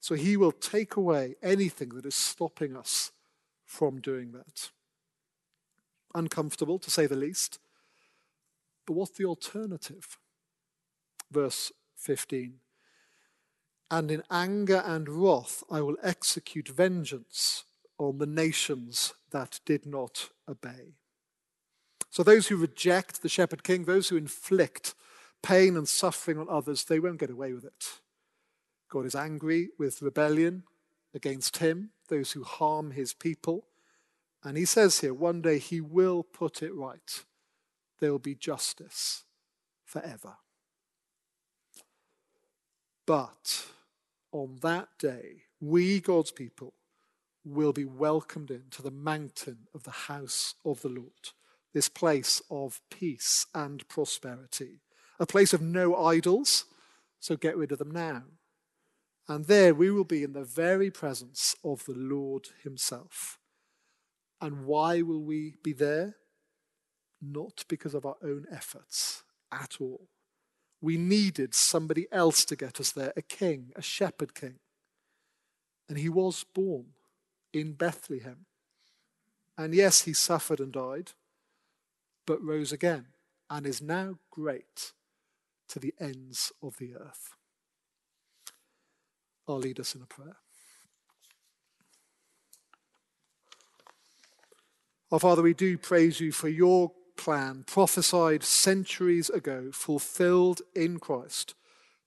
So 0.00 0.16
he 0.16 0.36
will 0.36 0.50
take 0.50 0.96
away 0.96 1.36
anything 1.42 1.90
that 1.90 2.06
is 2.06 2.16
stopping 2.16 2.74
us 2.74 3.12
from 3.64 4.00
doing 4.00 4.32
that. 4.32 4.70
Uncomfortable, 6.14 6.78
to 6.78 6.90
say 6.90 7.06
the 7.06 7.16
least. 7.16 7.58
But 8.86 8.94
what's 8.94 9.16
the 9.16 9.24
alternative? 9.24 10.18
Verse 11.30 11.72
15. 11.96 12.54
And 13.90 14.10
in 14.10 14.22
anger 14.30 14.82
and 14.84 15.08
wrath 15.08 15.62
I 15.70 15.80
will 15.80 15.96
execute 16.02 16.68
vengeance 16.68 17.64
on 17.98 18.18
the 18.18 18.26
nations 18.26 19.14
that 19.30 19.60
did 19.64 19.84
not 19.86 20.30
obey. 20.48 20.94
So 22.08 22.22
those 22.22 22.48
who 22.48 22.56
reject 22.56 23.22
the 23.22 23.28
shepherd 23.28 23.62
king, 23.62 23.84
those 23.84 24.08
who 24.08 24.16
inflict 24.16 24.94
pain 25.42 25.76
and 25.76 25.88
suffering 25.88 26.38
on 26.38 26.48
others, 26.48 26.84
they 26.84 26.98
won't 26.98 27.20
get 27.20 27.30
away 27.30 27.52
with 27.52 27.64
it. 27.64 28.00
God 28.88 29.06
is 29.06 29.14
angry 29.14 29.68
with 29.78 30.02
rebellion 30.02 30.64
against 31.14 31.58
him, 31.58 31.90
those 32.08 32.32
who 32.32 32.42
harm 32.42 32.90
his 32.90 33.14
people. 33.14 33.66
And 34.42 34.56
he 34.56 34.64
says 34.64 35.00
here, 35.00 35.12
one 35.12 35.42
day 35.42 35.58
he 35.58 35.80
will 35.80 36.22
put 36.22 36.62
it 36.62 36.74
right. 36.74 37.24
There 37.98 38.10
will 38.10 38.18
be 38.18 38.34
justice 38.34 39.24
forever. 39.84 40.36
But 43.06 43.66
on 44.32 44.58
that 44.62 44.88
day, 44.98 45.42
we, 45.60 46.00
God's 46.00 46.30
people, 46.30 46.74
will 47.44 47.72
be 47.72 47.84
welcomed 47.84 48.50
into 48.50 48.82
the 48.82 48.90
mountain 48.90 49.66
of 49.74 49.82
the 49.82 49.90
house 49.90 50.54
of 50.64 50.80
the 50.82 50.88
Lord, 50.88 51.32
this 51.74 51.88
place 51.88 52.40
of 52.50 52.80
peace 52.90 53.46
and 53.54 53.86
prosperity, 53.88 54.80
a 55.18 55.26
place 55.26 55.52
of 55.52 55.60
no 55.60 55.96
idols, 55.96 56.66
so 57.18 57.36
get 57.36 57.56
rid 57.56 57.72
of 57.72 57.78
them 57.78 57.90
now. 57.90 58.22
And 59.28 59.46
there 59.46 59.74
we 59.74 59.90
will 59.90 60.04
be 60.04 60.22
in 60.22 60.32
the 60.32 60.44
very 60.44 60.90
presence 60.90 61.54
of 61.64 61.84
the 61.84 61.94
Lord 61.94 62.48
Himself. 62.62 63.39
And 64.40 64.64
why 64.64 65.02
will 65.02 65.22
we 65.22 65.56
be 65.62 65.72
there? 65.72 66.16
Not 67.20 67.64
because 67.68 67.94
of 67.94 68.06
our 68.06 68.16
own 68.22 68.46
efforts 68.50 69.22
at 69.52 69.76
all. 69.80 70.08
We 70.80 70.96
needed 70.96 71.54
somebody 71.54 72.06
else 72.10 72.44
to 72.46 72.56
get 72.56 72.80
us 72.80 72.92
there 72.92 73.12
a 73.16 73.22
king, 73.22 73.72
a 73.76 73.82
shepherd 73.82 74.34
king. 74.34 74.60
And 75.88 75.98
he 75.98 76.08
was 76.08 76.44
born 76.54 76.86
in 77.52 77.72
Bethlehem. 77.72 78.46
And 79.58 79.74
yes, 79.74 80.02
he 80.02 80.14
suffered 80.14 80.60
and 80.60 80.72
died, 80.72 81.12
but 82.26 82.42
rose 82.42 82.72
again 82.72 83.08
and 83.50 83.66
is 83.66 83.82
now 83.82 84.18
great 84.30 84.92
to 85.68 85.78
the 85.78 85.92
ends 86.00 86.52
of 86.62 86.78
the 86.78 86.94
earth. 86.94 87.34
I'll 89.46 89.58
lead 89.58 89.80
us 89.80 89.94
in 89.94 90.02
a 90.02 90.06
prayer. 90.06 90.36
Our 95.12 95.18
Father, 95.18 95.42
we 95.42 95.54
do 95.54 95.76
praise 95.76 96.20
you 96.20 96.30
for 96.30 96.48
your 96.48 96.92
plan, 97.16 97.64
prophesied 97.66 98.44
centuries 98.44 99.28
ago, 99.28 99.70
fulfilled 99.72 100.62
in 100.72 101.00
Christ, 101.00 101.56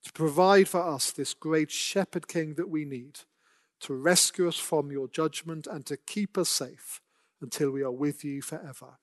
to 0.06 0.14
provide 0.14 0.70
for 0.70 0.82
us 0.82 1.12
this 1.12 1.34
great 1.34 1.70
shepherd 1.70 2.30
king 2.30 2.54
that 2.54 2.70
we 2.70 2.86
need 2.86 3.20
to 3.82 3.94
rescue 3.94 4.48
us 4.48 4.58
from 4.58 4.90
your 4.90 5.10
judgment 5.10 5.68
and 5.68 5.86
to 5.86 5.98
keep 5.98 6.38
us 6.38 6.48
safe 6.48 7.02
until 7.42 7.72
we 7.72 7.84
are 7.84 7.92
with 7.92 8.24
you 8.24 8.42
forever. 8.42 8.98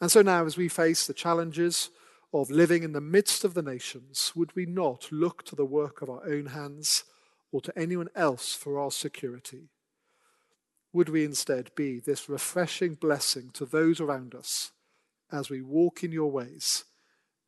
And 0.00 0.08
so 0.12 0.22
now, 0.22 0.46
as 0.46 0.56
we 0.56 0.68
face 0.68 1.04
the 1.04 1.14
challenges 1.14 1.90
of 2.32 2.48
living 2.48 2.84
in 2.84 2.92
the 2.92 3.00
midst 3.00 3.42
of 3.42 3.54
the 3.54 3.62
nations, 3.62 4.32
would 4.36 4.54
we 4.54 4.66
not 4.66 5.10
look 5.10 5.44
to 5.46 5.56
the 5.56 5.64
work 5.64 6.00
of 6.00 6.08
our 6.08 6.24
own 6.24 6.46
hands 6.46 7.02
or 7.50 7.60
to 7.60 7.76
anyone 7.76 8.08
else 8.14 8.54
for 8.54 8.78
our 8.78 8.92
security? 8.92 9.70
Would 10.92 11.08
we 11.08 11.24
instead 11.24 11.70
be 11.74 12.00
this 12.00 12.28
refreshing 12.28 12.94
blessing 12.94 13.50
to 13.54 13.66
those 13.66 14.00
around 14.00 14.34
us 14.34 14.72
as 15.30 15.50
we 15.50 15.60
walk 15.60 16.02
in 16.02 16.12
your 16.12 16.30
ways 16.30 16.84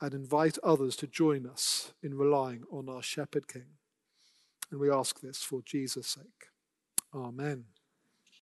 and 0.00 0.12
invite 0.14 0.58
others 0.62 0.96
to 0.96 1.06
join 1.06 1.46
us 1.46 1.92
in 2.02 2.16
relying 2.16 2.64
on 2.70 2.88
our 2.88 3.02
Shepherd 3.02 3.48
King? 3.48 3.78
And 4.70 4.78
we 4.78 4.90
ask 4.90 5.20
this 5.20 5.38
for 5.38 5.62
Jesus' 5.64 6.06
sake. 6.06 6.48
Amen. 7.14 7.64